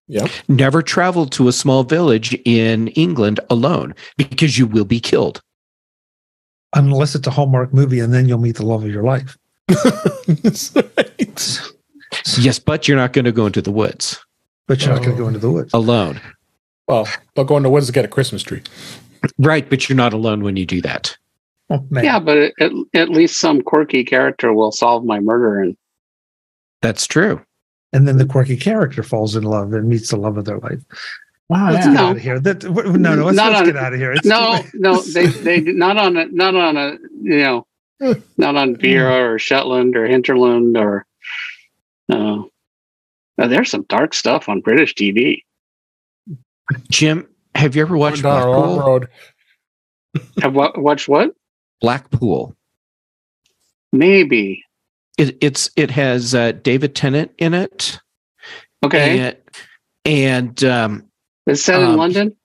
Yep. 0.06 0.30
Never 0.48 0.82
travel 0.82 1.26
to 1.26 1.48
a 1.48 1.52
small 1.52 1.82
village 1.84 2.34
in 2.44 2.88
England 2.88 3.40
alone 3.50 3.94
because 4.16 4.58
you 4.58 4.66
will 4.66 4.84
be 4.84 5.00
killed. 5.00 5.40
Unless 6.76 7.14
it's 7.14 7.26
a 7.26 7.30
Hallmark 7.30 7.72
movie, 7.72 8.00
and 8.00 8.12
then 8.12 8.28
you'll 8.28 8.38
meet 8.38 8.56
the 8.56 8.66
love 8.66 8.84
of 8.84 8.90
your 8.90 9.02
life. 9.04 9.36
That's 9.68 10.74
right. 10.96 11.60
Yes, 12.38 12.58
but 12.58 12.86
you're 12.88 12.96
not 12.96 13.12
going 13.12 13.24
to 13.24 13.32
go 13.32 13.46
into 13.46 13.60
the 13.62 13.70
woods 13.72 14.18
But 14.68 14.82
you're 14.84 14.94
not 14.94 15.02
going 15.04 15.16
to 15.16 15.22
Oh. 15.22 15.24
go 15.24 15.28
into 15.28 15.40
the 15.40 15.50
woods. 15.50 15.72
alone. 15.74 16.20
Well, 16.88 17.08
but 17.34 17.44
going 17.44 17.62
to 17.62 17.66
in 17.68 17.70
the 17.70 17.70
woods 17.70 17.86
to 17.86 17.92
get 17.92 18.04
a 18.04 18.08
Christmas 18.08 18.42
tree. 18.42 18.62
Right, 19.38 19.68
but 19.68 19.88
you're 19.88 19.96
not 19.96 20.12
alone 20.12 20.42
when 20.42 20.56
you 20.56 20.66
do 20.66 20.80
that. 20.82 21.16
Oh, 21.70 21.84
man. 21.90 22.04
Yeah, 22.04 22.18
but 22.18 22.52
at, 22.60 22.72
at 22.94 23.08
least 23.08 23.40
some 23.40 23.62
quirky 23.62 24.04
character 24.04 24.52
will 24.52 24.70
solve 24.70 25.04
my 25.04 25.18
murder. 25.18 25.60
And 25.60 25.76
That's 26.82 27.06
true. 27.06 27.40
And 27.94 28.06
then 28.06 28.18
the 28.18 28.26
quirky 28.26 28.56
character 28.56 29.02
falls 29.02 29.36
in 29.36 29.44
love 29.44 29.72
and 29.72 29.88
meets 29.88 30.10
the 30.10 30.16
love 30.16 30.36
of 30.36 30.44
their 30.44 30.58
life. 30.58 30.80
Wow, 31.48 31.70
Let's 31.72 31.86
yeah. 31.86 31.92
get 31.92 32.00
No. 32.00 32.06
out 32.08 32.16
of 32.16 32.22
here. 32.22 32.40
That, 32.40 32.58
w- 32.60 32.92
no, 32.98 33.14
no, 33.14 33.24
let's, 33.26 33.36
Not 33.36 33.52
let's 33.52 33.60
on- 33.60 33.66
get 33.66 33.76
out 33.76 33.92
of 33.94 33.98
here. 34.00 34.12
It's 34.12 34.26
no, 34.26 34.62
no, 34.74 35.00
they 35.00 35.26
they 35.26 35.60
not 35.60 35.96
on 35.96 36.16
a 36.16 36.26
not 36.26 36.54
on 36.56 36.76
a 36.76 36.92
you 37.22 37.38
know 37.38 37.66
not 38.36 38.56
on 38.56 38.76
Vera 38.76 39.30
or 39.32 39.38
Shetland 39.38 39.96
or 39.96 40.06
Hinterland 40.06 40.76
or. 40.76 41.06
Uh, 42.12 42.42
now, 43.38 43.46
there's 43.48 43.70
some 43.70 43.84
dark 43.88 44.12
stuff 44.14 44.48
on 44.48 44.60
British 44.60 44.94
TV. 44.94 45.42
Jim, 46.90 47.26
have 47.54 47.74
you 47.76 47.82
ever 47.82 47.96
watched 47.96 48.22
Going 48.22 48.38
down 48.40 48.48
a 48.48 48.50
long 48.50 48.74
Blackpool? 48.74 48.90
road. 48.92 49.08
Have 50.42 50.54
wa- 50.54 50.72
watched 50.76 51.08
what? 51.08 51.34
Blackpool. 51.80 52.54
Maybe. 53.92 54.64
It, 55.18 55.36
it's 55.40 55.70
it 55.76 55.90
has 55.92 56.34
uh, 56.34 56.52
David 56.52 56.94
Tennant 56.94 57.30
in 57.38 57.54
it. 57.54 58.00
Okay. 58.84 59.18
And, 59.20 59.36
and 60.04 60.64
um, 60.64 61.08
It's 61.46 61.62
set 61.62 61.80
in 61.80 61.86
um, 61.88 61.96
London. 61.96 62.36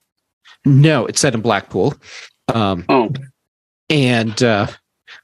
no, 0.66 1.06
it's 1.06 1.20
set 1.20 1.34
in 1.34 1.42
Blackpool. 1.42 1.96
Um, 2.54 2.86
Oh, 2.90 3.10
and 3.90 4.42
uh, 4.44 4.68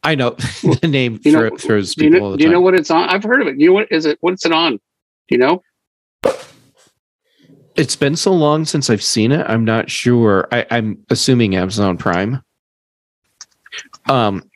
I 0.04 0.16
know 0.16 0.32
the 0.82 0.88
name 0.88 1.20
you 1.24 1.32
know, 1.32 1.50
thro- 1.50 1.58
throws 1.58 1.96
do 1.96 2.06
you 2.06 2.12
people 2.12 2.32
know? 2.32 2.38
Do 2.38 2.44
you 2.44 2.50
know 2.50 2.62
what 2.62 2.74
it's 2.74 2.92
on? 2.92 3.10
I've 3.10 3.24
heard 3.24 3.42
of 3.42 3.48
it. 3.48 3.60
You 3.60 3.68
know 3.68 3.74
what 3.74 3.92
is 3.92 4.06
it? 4.06 4.18
What's 4.22 4.46
it 4.46 4.52
on? 4.52 4.74
Do 4.74 4.80
you 5.30 5.38
know? 5.38 5.62
It's 7.76 7.96
been 7.96 8.16
so 8.16 8.32
long 8.32 8.64
since 8.66 8.90
I've 8.90 9.04
seen 9.04 9.32
it. 9.32 9.46
I'm 9.50 9.66
not 9.66 9.90
sure. 9.90 10.48
I, 10.52 10.66
I'm 10.72 11.04
assuming 11.10 11.56
Amazon 11.56 11.98
Prime. 11.98 12.42
Um, 14.08 14.50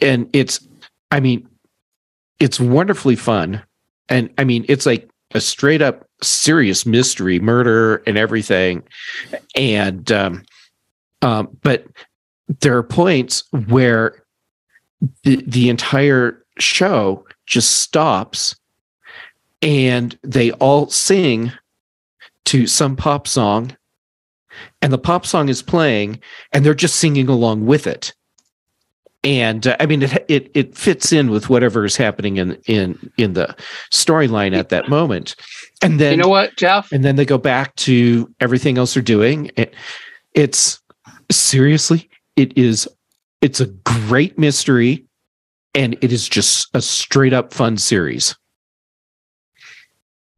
and 0.00 0.30
it's, 0.32 0.66
I 1.10 1.20
mean, 1.20 1.46
it's 2.40 2.60
wonderfully 2.60 3.16
fun, 3.16 3.62
and 4.08 4.30
I 4.38 4.44
mean, 4.44 4.64
it's 4.68 4.86
like 4.86 5.08
a 5.34 5.40
straight 5.40 5.82
up 5.82 6.06
serious 6.22 6.86
mystery, 6.86 7.38
murder, 7.40 8.02
and 8.06 8.16
everything. 8.16 8.82
And 9.54 10.10
um, 10.12 10.44
um, 11.22 11.56
but 11.62 11.86
there 12.60 12.76
are 12.76 12.82
points 12.82 13.44
where 13.68 14.22
the 15.24 15.42
the 15.46 15.68
entire 15.68 16.44
show 16.58 17.24
just 17.46 17.76
stops, 17.80 18.56
and 19.62 20.18
they 20.22 20.52
all 20.52 20.88
sing 20.88 21.52
to 22.46 22.66
some 22.66 22.96
pop 22.96 23.26
song 23.26 23.76
and 24.82 24.92
the 24.92 24.98
pop 24.98 25.26
song 25.26 25.48
is 25.48 25.62
playing 25.62 26.20
and 26.52 26.64
they're 26.64 26.74
just 26.74 26.96
singing 26.96 27.28
along 27.28 27.66
with 27.66 27.86
it 27.86 28.14
and 29.26 29.66
uh, 29.66 29.76
i 29.80 29.84
mean 29.86 30.02
it, 30.02 30.24
it 30.28 30.50
it 30.54 30.78
fits 30.78 31.12
in 31.12 31.30
with 31.30 31.50
whatever 31.50 31.84
is 31.84 31.96
happening 31.96 32.36
in 32.38 32.56
in 32.66 33.10
in 33.18 33.32
the 33.34 33.54
storyline 33.92 34.56
at 34.56 34.68
that 34.70 34.88
moment 34.88 35.34
and 35.82 36.00
then 36.00 36.12
you 36.12 36.22
know 36.22 36.28
what, 36.28 36.56
Jeff? 36.56 36.90
and 36.92 37.04
then 37.04 37.16
they 37.16 37.24
go 37.26 37.36
back 37.36 37.74
to 37.76 38.32
everything 38.40 38.78
else 38.78 38.94
they're 38.94 39.02
doing 39.02 39.50
it, 39.56 39.74
it's 40.32 40.80
seriously 41.30 42.08
it 42.36 42.56
is 42.56 42.88
it's 43.42 43.60
a 43.60 43.66
great 43.66 44.38
mystery 44.38 45.04
and 45.74 45.98
it 46.00 46.12
is 46.12 46.28
just 46.28 46.68
a 46.72 46.80
straight 46.80 47.32
up 47.34 47.52
fun 47.52 47.76
series 47.76 48.34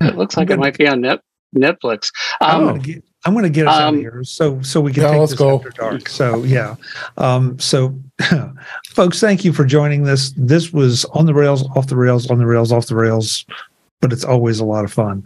It 0.01 0.16
looks 0.16 0.37
like 0.37 0.51
I'm 0.51 0.59
it 0.59 0.61
might 0.61 0.79
be 0.79 0.88
on 0.88 1.01
net, 1.03 1.20
Netflix. 1.57 2.11
I'm 2.40 2.61
Um, 2.61 2.66
gonna 2.68 2.79
get 2.81 3.05
I'm 3.24 3.35
gonna 3.35 3.50
get 3.50 3.66
us 3.66 3.74
out 3.74 3.88
of 3.88 3.94
Um, 3.94 4.00
here 4.00 4.22
so 4.24 4.61
so 4.62 4.81
we 4.81 4.92
can 4.92 5.02
Yeah, 5.02 5.11
take 5.11 5.20
let's 5.20 5.33
this 5.33 5.38
go. 5.38 5.57
after 5.57 5.70
dark. 5.70 6.09
So 6.09 6.44
yeah. 6.44 6.76
Um 7.16 7.59
so 7.59 7.98
folks, 8.90 9.20
thank 9.20 9.44
you 9.44 9.52
for 9.52 9.64
joining 9.64 10.04
this. 10.04 10.33
This 10.37 10.72
was 10.72 11.04
on 11.07 11.26
the 11.26 11.35
rails, 11.35 11.64
off 11.76 11.88
the 11.88 11.96
rails, 11.96 12.31
on 12.31 12.38
the 12.38 12.46
rails, 12.46 12.70
off 12.72 12.87
the 12.87 12.94
rails, 12.96 13.44
but 14.00 14.12
it's 14.12 14.24
always 14.24 14.61
a 14.61 14.64
lot 14.64 14.85
of 14.85 14.92
fun. 14.92 15.24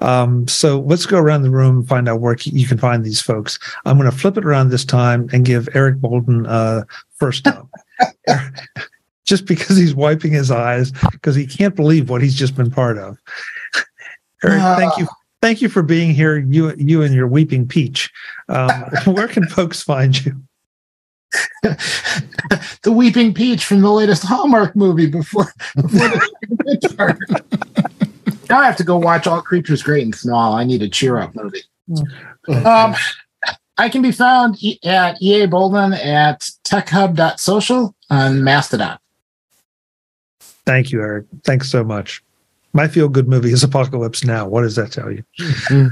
Um 0.00 0.46
so 0.48 0.80
let's 0.80 1.06
go 1.06 1.18
around 1.18 1.42
the 1.42 1.50
room 1.50 1.78
and 1.78 1.88
find 1.88 2.08
out 2.08 2.20
where 2.20 2.36
you 2.42 2.66
can 2.66 2.78
find 2.78 3.04
these 3.04 3.20
folks. 3.22 3.58
I'm 3.86 3.96
gonna 3.96 4.12
flip 4.12 4.36
it 4.36 4.44
around 4.44 4.68
this 4.68 4.84
time 4.84 5.28
and 5.32 5.44
give 5.44 5.68
Eric 5.74 5.96
Bolden 6.00 6.46
uh 6.46 6.82
first 7.16 7.46
up. 7.46 7.68
just 9.24 9.46
because 9.46 9.76
he's 9.76 9.94
wiping 9.94 10.32
his 10.32 10.50
eyes 10.50 10.92
because 11.12 11.34
he 11.36 11.46
can't 11.46 11.76
believe 11.76 12.10
what 12.10 12.20
he's 12.22 12.34
just 12.34 12.56
been 12.56 12.70
part 12.70 12.98
of. 12.98 13.16
Eric, 14.44 14.60
thank 14.78 14.96
you 14.98 15.06
thank 15.40 15.62
you 15.62 15.68
for 15.68 15.82
being 15.82 16.14
here. 16.14 16.38
You 16.38 16.74
you 16.76 17.02
and 17.02 17.14
your 17.14 17.26
weeping 17.26 17.66
peach. 17.66 18.10
Um, 18.48 18.70
where 19.06 19.28
can 19.28 19.46
folks 19.46 19.82
find 19.82 20.24
you? 20.24 20.42
the 21.62 22.90
Weeping 22.92 23.32
Peach 23.32 23.64
from 23.64 23.82
the 23.82 23.90
latest 23.90 24.24
Hallmark 24.24 24.74
movie 24.74 25.06
before, 25.06 25.52
before 25.76 26.08
the 26.08 27.40
now 28.50 28.58
I 28.58 28.66
have 28.66 28.76
to 28.78 28.84
go 28.84 28.96
watch 28.96 29.28
All 29.28 29.40
Creatures 29.40 29.80
Great 29.82 30.02
and 30.02 30.14
Small. 30.14 30.54
I 30.54 30.64
need 30.64 30.82
a 30.82 30.88
cheer 30.88 31.18
up 31.18 31.34
movie. 31.36 31.62
Um, 32.48 32.96
I 33.78 33.88
can 33.88 34.02
be 34.02 34.10
found 34.10 34.62
e- 34.62 34.80
at 34.84 35.22
EA 35.22 35.46
Bolden 35.46 35.92
at 35.92 36.40
techhub.social 36.64 37.94
on 38.10 38.42
Mastodon. 38.42 38.98
Thank 40.40 40.90
you, 40.90 41.00
Eric. 41.00 41.26
Thanks 41.44 41.70
so 41.70 41.84
much. 41.84 42.22
My 42.72 42.86
feel 42.88 43.08
good 43.08 43.28
movie 43.28 43.50
is 43.52 43.62
Apocalypse 43.64 44.24
Now. 44.24 44.46
What 44.48 44.62
does 44.62 44.76
that 44.76 44.92
tell 44.92 45.10
you? 45.10 45.24
Mm-hmm. 45.40 45.88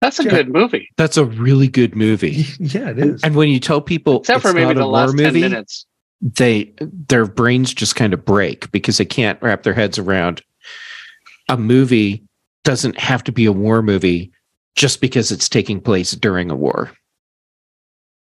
that's 0.00 0.18
a 0.18 0.24
Yeah. 0.24 0.30
good 0.30 0.48
movie, 0.52 0.88
that's 0.96 1.16
a 1.16 1.24
really 1.24 1.68
good 1.68 1.94
movie 1.94 2.46
Yeah, 2.58 2.90
it 2.90 2.98
is. 2.98 3.22
and 3.22 3.34
when 3.36 3.48
you 3.50 3.60
tell 3.60 3.80
people 3.80 4.20
except 4.20 4.42
for 4.42 4.52
maybe 4.52 4.66
not 4.74 4.74
the 4.76 4.82
war 4.86 4.92
last 5.06 5.16
ten 5.18 5.32
minutes. 5.34 5.86
they 6.20 6.72
their 7.08 7.26
brains 7.26 7.72
just 7.74 7.94
kind 7.96 8.12
of 8.14 8.24
break 8.24 8.70
because 8.72 8.96
they 8.98 9.04
can't 9.04 9.40
wrap 9.42 9.62
their 9.64 9.74
heads 9.74 9.98
around 9.98 10.42
a 11.48 11.56
movie 11.56 12.22
doesn't 12.64 12.98
have 12.98 13.22
to 13.24 13.32
be 13.32 13.44
a 13.44 13.52
war 13.52 13.82
movie 13.82 14.30
just 14.74 15.00
because 15.00 15.30
it's 15.30 15.48
taking 15.48 15.80
place 15.80 16.12
during 16.12 16.50
a 16.50 16.54
war. 16.56 16.90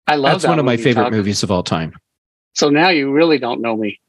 I 0.08 0.16
love 0.18 0.34
That's 0.34 0.44
that 0.44 0.50
one 0.50 0.60
of 0.60 0.66
my 0.66 0.78
favorite 0.78 1.06
Chuck. 1.06 1.12
movies 1.14 1.42
of 1.42 1.50
all 1.52 1.64
time. 1.64 1.94
So 2.54 2.70
now 2.70 2.90
you 2.90 3.12
really 3.12 3.40
don't 3.40 3.62
know 3.62 3.76
me. 3.76 4.00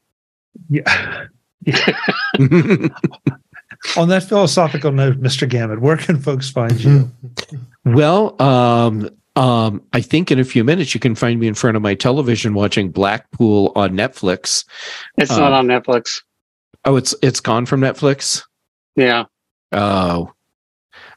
Yeah. 0.69 1.25
On 3.95 4.09
that 4.09 4.23
philosophical 4.23 4.91
note, 4.91 5.21
Mr. 5.21 5.47
Gamet, 5.49 5.79
where 5.79 5.97
can 5.97 6.19
folks 6.19 6.49
find 6.49 6.79
you? 6.79 7.11
well, 7.85 8.39
um, 8.41 9.09
um, 9.35 9.83
I 9.93 10.01
think 10.01 10.31
in 10.31 10.39
a 10.39 10.43
few 10.43 10.63
minutes 10.63 10.93
you 10.93 10.99
can 10.99 11.13
find 11.15 11.39
me 11.39 11.47
in 11.47 11.53
front 11.53 11.77
of 11.77 11.83
my 11.83 11.93
television 11.93 12.53
watching 12.53 12.89
Blackpool 12.89 13.71
on 13.75 13.91
Netflix. 13.91 14.65
It's 15.17 15.31
Uh, 15.31 15.39
not 15.39 15.53
on 15.53 15.67
Netflix. 15.67 16.21
Oh, 16.85 16.95
it's 16.95 17.13
it's 17.21 17.39
gone 17.39 17.65
from 17.65 17.81
Netflix. 17.81 18.43
Yeah. 18.95 19.25
Oh, 19.71 20.31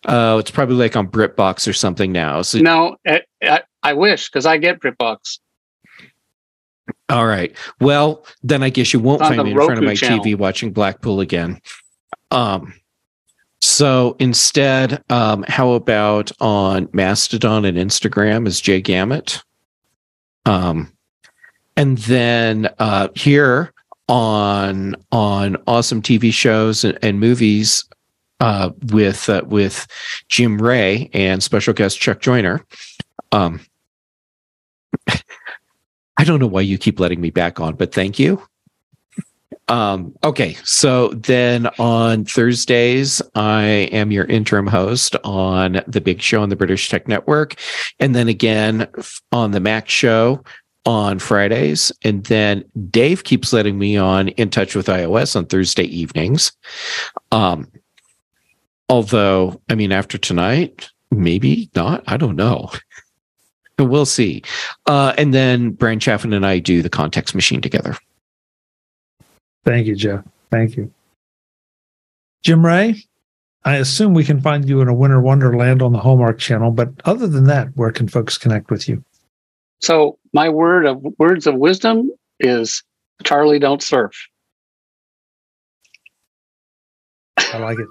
oh, 0.07 0.38
it's 0.38 0.51
probably 0.51 0.77
like 0.77 0.96
on 0.96 1.09
BritBox 1.09 1.66
or 1.68 1.73
something 1.73 2.12
now. 2.12 2.42
So 2.42 2.59
No, 2.59 2.96
I, 3.07 3.23
I, 3.42 3.62
I 3.83 3.92
wish 3.94 4.29
because 4.29 4.46
I 4.46 4.59
get 4.59 4.81
BritBox. 4.81 5.38
All 7.09 7.27
right. 7.27 7.57
Well, 7.81 8.25
then 8.42 8.62
I 8.62 8.70
guess 8.70 8.92
you 8.92 9.01
won't 9.01 9.20
find 9.20 9.42
me 9.42 9.53
in 9.53 9.57
front 9.57 9.79
of 9.79 9.85
my 9.85 9.94
channel. 9.94 10.25
TV 10.25 10.37
watching 10.37 10.73
Blackpool 10.73 11.20
again. 11.20 11.61
Um. 12.31 12.75
So 13.62 14.16
instead, 14.19 15.05
um, 15.11 15.45
how 15.47 15.73
about 15.73 16.33
on 16.40 16.88
Mastodon 16.93 17.66
and 17.66 17.77
Instagram 17.77 18.47
is 18.47 18.59
Jay 18.59 18.81
Gamet? 18.81 19.43
Um, 20.47 20.90
and 21.77 21.99
then 21.99 22.71
uh, 22.79 23.09
here 23.14 23.73
on 24.09 24.97
on 25.12 25.57
awesome 25.66 26.03
TV 26.03 26.33
shows 26.33 26.85
and, 26.85 26.99
and 27.03 27.21
movies 27.21 27.85
uh, 28.40 28.71
with 28.93 29.29
uh, 29.29 29.43
with 29.47 29.87
Jim 30.29 30.61
Rea 30.61 31.09
and 31.12 31.43
special 31.43 31.73
guest 31.73 32.01
Chuck 32.01 32.21
Joiner. 32.21 32.64
Um, 33.33 33.61
I 35.09 36.25
don't 36.25 36.40
know 36.40 36.47
why 36.47 36.62
you 36.62 36.77
keep 36.77 36.99
letting 36.99 37.21
me 37.21 37.31
back 37.31 37.61
on, 37.61 37.77
but 37.77 37.95
thank 37.95 38.19
you. 38.19 38.43
Um, 39.70 40.12
okay, 40.24 40.56
so 40.64 41.09
then 41.11 41.68
on 41.78 42.24
Thursdays, 42.24 43.22
I 43.37 43.62
am 43.92 44.11
your 44.11 44.24
interim 44.24 44.66
host 44.66 45.14
on 45.22 45.80
the 45.87 46.00
Big 46.00 46.20
Show 46.20 46.42
on 46.42 46.48
the 46.48 46.56
British 46.56 46.88
Tech 46.88 47.06
Network, 47.06 47.54
and 48.00 48.12
then 48.12 48.26
again 48.26 48.88
on 49.30 49.52
the 49.52 49.61
Mac 49.61 49.88
Show 49.88 50.42
on 50.87 51.20
Fridays. 51.20 51.92
And 52.02 52.24
then 52.24 52.64
Dave 52.90 53.22
keeps 53.22 53.52
letting 53.52 53.78
me 53.78 53.96
on 53.96 54.28
In 54.30 54.50
Touch 54.50 54.74
with 54.74 54.88
iOS 54.88 55.37
on 55.37 55.46
Thursday 55.46 55.85
evenings. 55.85 56.50
Um, 57.30 57.70
although, 58.88 59.61
I 59.68 59.76
mean, 59.76 59.92
after 59.92 60.18
tonight, 60.18 60.90
maybe 61.12 61.70
not. 61.76 62.02
I 62.09 62.16
don't 62.16 62.37
know. 62.37 62.70
We'll 63.78 64.04
see. 64.04 64.42
Uh, 64.87 65.14
and 65.16 65.33
then 65.33 65.70
Brian 65.70 66.00
Chaffin 66.00 66.33
and 66.33 66.44
I 66.44 66.59
do 66.59 66.83
the 66.83 66.90
context 66.90 67.37
machine 67.37 67.61
together. 67.61 67.96
Thank 69.64 69.87
you, 69.87 69.94
Jeff. 69.94 70.25
Thank 70.51 70.77
you. 70.77 70.92
Jim 72.42 72.64
Rea, 72.64 72.94
I 73.64 73.77
assume 73.77 74.14
we 74.14 74.25
can 74.25 74.40
find 74.40 74.66
you 74.68 74.81
in 74.81 74.88
a 74.88 74.94
winter 74.94 75.20
wonderland 75.20 75.83
on 75.83 75.92
the 75.92 75.99
Hallmark 75.99 76.38
channel, 76.38 76.70
but 76.70 76.88
other 77.05 77.27
than 77.27 77.44
that, 77.44 77.68
where 77.77 77.92
can 77.92 78.09
folks 78.09 78.38
connect 78.38 78.70
with 78.70 78.88
you? 78.88 79.05
So 79.81 80.18
my 80.33 80.49
word 80.49 80.87
of 80.87 81.05
words 81.18 81.46
of 81.46 81.55
wisdom 81.57 82.11
is 82.38 82.83
Charlie 83.25 83.59
don't 83.59 83.83
surf. 83.83 84.12
I 87.37 87.59
like 87.59 87.79
it. 87.79 87.88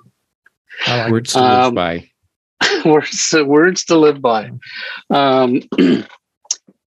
I 0.88 1.01
like 1.03 1.12
words 1.12 1.32
it. 1.32 1.39
to 1.39 1.43
live 1.43 1.65
um, 1.65 1.75
by. 1.75 2.10
words, 2.86 3.36
words 3.45 3.86
to 3.86 3.97
live 3.97 4.21
by. 4.21 4.51
Um, 5.10 5.62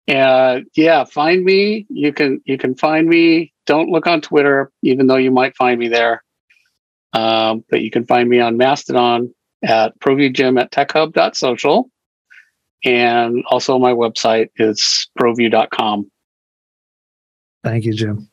uh, 0.09 0.61
yeah, 0.75 1.05
find 1.05 1.45
me. 1.45 1.87
You 1.89 2.13
can 2.13 2.41
you 2.45 2.59
can 2.59 2.75
find 2.75 3.09
me. 3.09 3.53
Don't 3.67 3.89
look 3.89 4.07
on 4.07 4.21
Twitter, 4.21 4.71
even 4.83 5.07
though 5.07 5.17
you 5.17 5.31
might 5.31 5.57
find 5.57 5.79
me 5.79 5.89
there. 5.89 6.23
Um, 7.15 7.65
but 7.71 7.81
you 7.81 7.91
can 7.91 8.05
find 8.05 8.29
me 8.29 8.41
on 8.41 8.57
Mastodon 8.57 9.33
at 9.63 9.99
ProVUEJim 10.01 10.61
at 10.61 10.73
TechHub.social. 10.73 11.91
And 12.85 13.45
also 13.49 13.79
my 13.79 13.93
website 13.93 14.51
is 14.57 15.09
provue.com. 15.19 16.11
Thank 17.63 17.85
you, 17.85 17.95
Jim. 17.95 18.29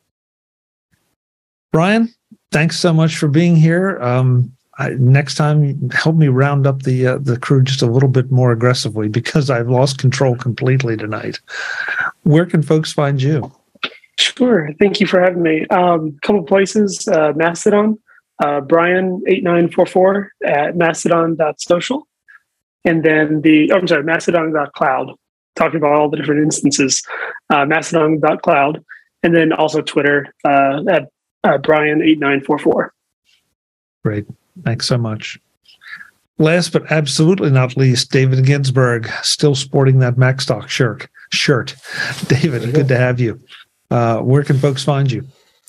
Brian, 1.71 2.13
thanks 2.51 2.77
so 2.77 2.91
much 2.91 3.15
for 3.15 3.29
being 3.29 3.55
here. 3.55 3.97
Um, 4.01 4.51
I, 4.81 4.95
next 4.97 5.35
time, 5.35 5.89
help 5.91 6.15
me 6.15 6.27
round 6.27 6.65
up 6.65 6.83
the 6.83 7.05
uh, 7.05 7.17
the 7.19 7.37
crew 7.37 7.61
just 7.61 7.83
a 7.83 7.85
little 7.85 8.09
bit 8.09 8.31
more 8.31 8.51
aggressively 8.51 9.07
because 9.09 9.49
I've 9.49 9.69
lost 9.69 9.99
control 9.99 10.35
completely 10.35 10.97
tonight. 10.97 11.39
Where 12.23 12.47
can 12.47 12.63
folks 12.63 12.91
find 12.91 13.21
you? 13.21 13.51
Sure. 14.17 14.69
Thank 14.79 14.99
you 14.99 15.05
for 15.05 15.21
having 15.21 15.43
me. 15.43 15.67
A 15.69 15.79
um, 15.79 16.17
couple 16.23 16.43
places: 16.43 17.07
uh, 17.07 17.33
Mastodon, 17.35 17.99
uh, 18.43 18.61
Brian 18.61 19.21
eight 19.27 19.43
nine 19.43 19.69
four 19.69 19.85
four 19.85 20.31
at 20.43 20.75
mastodon.social, 20.75 22.07
and 22.83 23.03
then 23.03 23.41
the 23.41 23.71
oh, 23.71 23.77
I'm 23.77 23.87
sorry, 23.87 24.03
Mastodon.cloud, 24.03 25.11
talking 25.55 25.77
about 25.77 25.93
all 25.93 26.09
the 26.09 26.17
different 26.17 26.43
instances, 26.43 27.03
uh, 27.51 27.65
Mastodon.cloud, 27.65 28.83
and 29.21 29.35
then 29.35 29.53
also 29.53 29.81
Twitter 29.81 30.33
uh, 30.43 30.81
at 30.89 31.09
uh, 31.43 31.59
Brian 31.59 32.01
eight 32.01 32.17
nine 32.17 32.41
four 32.41 32.57
four. 32.57 32.93
Great, 34.03 34.25
thanks 34.63 34.87
so 34.87 34.97
much. 34.97 35.39
Last 36.37 36.73
but 36.73 36.91
absolutely 36.91 37.51
not 37.51 37.77
least, 37.77 38.11
David 38.11 38.45
Ginsburg, 38.45 39.07
still 39.21 39.53
sporting 39.53 39.99
that 39.99 40.15
Macstock 40.15 40.69
shirt. 40.69 41.07
Shirt, 41.31 41.75
David, 42.27 42.73
good 42.73 42.87
to 42.87 42.97
have 42.97 43.19
you. 43.19 43.39
Uh, 43.89 44.19
where 44.19 44.43
can 44.43 44.57
folks 44.57 44.83
find 44.83 45.11
you? 45.11 45.21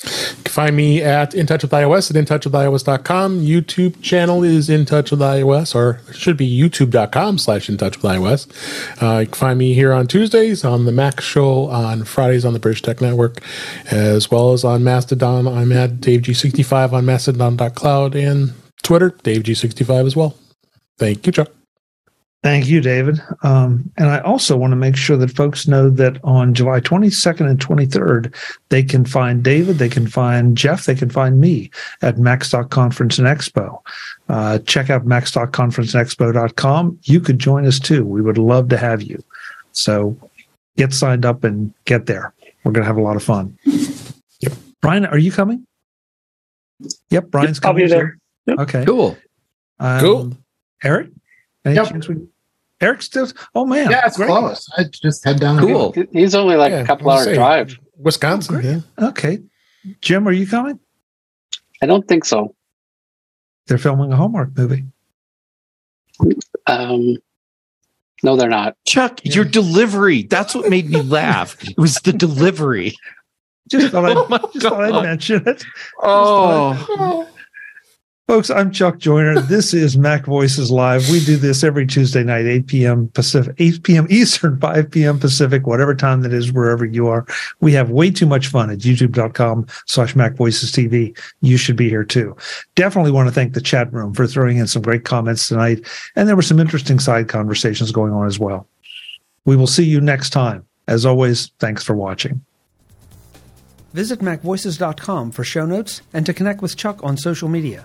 You 0.05 0.11
can 0.45 0.53
find 0.53 0.77
me 0.77 1.03
at 1.03 1.35
In 1.35 1.47
Touch 1.47 1.63
with 1.63 1.71
iOS 1.71 2.11
at 2.11 2.17
intouchwithios.com. 2.17 3.41
YouTube 3.41 4.03
channel 4.03 4.43
is 4.43 4.69
In 4.69 4.85
Touch 4.85 5.11
with 5.11 5.21
iOS, 5.21 5.75
or 5.75 6.01
it 6.09 6.17
should 6.17 6.37
be 6.37 6.51
youtube.com 6.51 7.39
slash 7.39 7.69
In 7.69 7.77
Touch 7.77 8.03
with 8.03 8.11
iOS. 8.11 8.49
Uh, 9.01 9.21
you 9.21 9.27
can 9.27 9.35
find 9.35 9.59
me 9.59 9.75
here 9.75 9.93
on 9.93 10.09
Tuesdays 10.09 10.65
on 10.65 10.87
the 10.87 10.93
Mac 10.93 11.21
Show, 11.21 11.67
on 11.67 12.05
Fridays 12.05 12.45
on 12.45 12.53
the 12.53 12.59
British 12.59 12.83
Tech 12.83 13.01
Network, 13.01 13.41
as 13.91 14.31
well 14.31 14.53
as 14.53 14.65
on 14.65 14.83
Mastodon. 14.83 15.47
I'm 15.47 15.71
at 15.71 16.01
DaveG65 16.01 16.93
on 16.93 17.05
Mastodon.cloud 17.05 18.17
and 18.17 18.55
Twitter, 18.83 19.11
DaveG65 19.11 20.07
as 20.07 20.17
well. 20.17 20.37
Thank 20.99 21.27
you, 21.27 21.33
Chuck. 21.33 21.51
Thank 22.43 22.67
you, 22.67 22.81
David. 22.81 23.21
Um, 23.45 23.93
and 23.97 24.09
I 24.09 24.19
also 24.21 24.57
want 24.57 24.73
to 24.73 24.77
make 24.77 24.97
sure 24.97 25.17
that 25.17 25.31
folks 25.31 25.69
know 25.69 25.89
that 25.91 26.19
on 26.25 26.55
July 26.55 26.81
22nd 26.81 27.49
and 27.49 27.61
23rd, 27.61 28.35
they 28.69 28.83
can 28.83 29.05
find 29.05 29.45
David, 29.45 29.79
they 29.79 29.89
can 29.89 30.09
find 30.09 30.57
Jeff, 30.57 30.87
they 30.87 30.97
can 30.97 31.09
find 31.09 31.41
me 31.41 31.71
at 32.03 32.17
Macstock 32.17 32.71
Conference 32.71 33.17
and 33.17 33.29
Expo. 33.29 33.79
Uh, 34.29 34.59
check 34.61 34.91
out 34.91 35.07
macstockconferenceexpo.com. 35.07 36.99
You 37.05 37.21
could 37.21 37.39
join 37.39 37.65
us 37.65 37.79
too. 37.79 38.05
We 38.05 38.21
would 38.21 38.39
love 38.39 38.69
to 38.71 38.77
have 38.77 39.03
you. 39.03 39.23
So 39.71 40.19
get 40.77 40.93
signed 40.93 41.25
up 41.25 41.45
and 41.45 41.73
get 41.85 42.07
there. 42.07 42.35
We're 42.65 42.73
going 42.73 42.83
to 42.83 42.89
have 42.89 42.97
a 42.97 43.03
lot 43.03 43.15
of 43.15 43.23
fun. 43.23 43.57
Yep. 44.41 44.53
Brian, 44.81 45.07
are 45.07 45.19
you 45.19 45.31
coming? 45.31 45.65
Yep, 47.11 47.31
Brian's 47.31 47.61
coming. 47.61 47.85
I'll 47.85 47.89
be 47.89 47.93
there. 47.93 48.19
Yep. 48.47 48.59
Okay. 48.61 48.85
Cool. 48.85 49.17
Um, 49.79 50.01
cool. 50.01 50.33
Eric? 50.83 51.11
Any 51.65 51.77
yep. 51.77 51.89
chance 51.89 52.09
we 52.09 52.17
Eric's 52.81 53.07
still. 53.07 53.29
Oh 53.55 53.65
man, 53.65 53.91
yeah, 53.91 54.07
it's 54.07 54.17
great. 54.17 54.27
close. 54.27 54.69
I 54.77 54.85
just 54.85 55.25
head 55.25 55.39
down. 55.39 55.61
Cool. 55.61 55.95
He's 56.13 56.35
only 56.35 56.57
like 56.57 56.73
yeah, 56.73 56.81
a 56.81 56.87
couple 56.87 57.09
hours 57.11 57.33
drive. 57.33 57.79
Wisconsin. 57.97 58.85
Yeah. 58.99 59.09
Okay. 59.09 59.39
Jim, 60.01 60.27
are 60.27 60.33
you 60.33 60.47
coming? 60.47 60.81
I 61.81 61.87
don't 61.87 62.07
think 62.09 62.25
so. 62.25 62.55
They're 63.67 63.79
filming 63.79 64.13
a 64.13 64.17
Hallmark 64.17 64.57
movie. 64.57 64.85
Um, 66.67 67.17
no, 68.25 68.37
they're 68.37 68.49
not. 68.49 68.77
Chuck, 68.85 69.21
yeah. 69.25 69.35
your 69.35 69.45
delivery. 69.45 70.25
That's 70.25 70.55
what 70.55 70.69
made 70.69 70.91
me 70.91 71.03
laugh. 71.03 71.57
It 71.63 71.79
was 71.79 71.97
the 71.97 72.13
delivery. 72.13 72.95
Just 73.69 73.93
thought 73.93 74.05
I'd, 74.05 74.17
oh 74.43 74.51
just 74.53 74.67
thought 74.67 74.85
I'd 74.85 75.03
mention 75.03 75.47
it. 75.47 75.65
Oh. 76.01 77.29
Folks, 78.29 78.51
I'm 78.51 78.71
Chuck 78.71 78.99
Joiner. 78.99 79.41
This 79.41 79.75
is 79.75 79.99
Mac 79.99 80.27
Voices 80.27 80.71
Live. 80.71 81.11
We 81.11 81.25
do 81.25 81.37
this 81.37 81.65
every 81.65 81.85
Tuesday 81.87 82.23
night, 82.23 82.47
8 82.47 82.67
p.m. 82.69 83.09
Pacific, 83.09 83.57
8 83.59 83.83
p.m. 83.83 84.07
Eastern, 84.11 84.61
5 84.61 84.91
p.m. 84.93 85.19
Pacific, 85.19 85.67
whatever 85.67 85.93
time 85.93 86.23
that 86.23 86.33
is, 86.33 86.53
wherever 86.53 86.85
you 86.85 87.09
are. 87.09 87.27
We 87.61 87.73
have 87.73 87.91
way 87.91 88.13
too 88.13 88.27
much 88.27 88.47
fun 88.47 88.71
at 88.71 88.79
youtube.com 88.79 89.67
slash 89.87 90.15
Mac 90.15 90.37
Voices 90.37 90.71
TV. 90.71 91.19
You 91.41 91.57
should 91.57 91.75
be 91.75 91.89
here 91.89 92.05
too. 92.05 92.37
Definitely 92.77 93.11
want 93.11 93.29
to 93.29 93.35
thank 93.35 93.55
the 93.55 93.61
chat 93.61 93.93
room 93.93 94.15
for 94.15 94.29
throwing 94.29 94.57
in 94.57 94.69
some 94.69 94.83
great 94.83 95.05
comments 95.05 95.49
tonight. 95.49 95.85
And 96.15 96.29
there 96.29 96.37
were 96.37 96.43
some 96.43 96.61
interesting 96.61 97.01
side 97.01 97.29
conversations 97.29 97.91
going 97.91 98.13
on 98.13 98.29
as 98.29 98.39
well. 98.39 98.69
We 99.47 99.57
will 99.57 99.67
see 99.67 99.85
you 99.85 100.01
next 100.01 100.31
time. 100.31 100.65
As 100.87 101.05
always, 101.05 101.49
thanks 101.59 101.83
for 101.83 101.95
watching. 101.95 102.45
Visit 103.93 104.21
MacVoices.com 104.21 105.33
for 105.33 105.43
show 105.43 105.67
notes 105.67 106.03
and 106.15 106.25
to 106.25 106.33
connect 106.33 106.63
with 106.63 106.77
Chuck 106.77 107.03
on 107.03 107.17
social 107.17 107.49
media. 107.49 107.85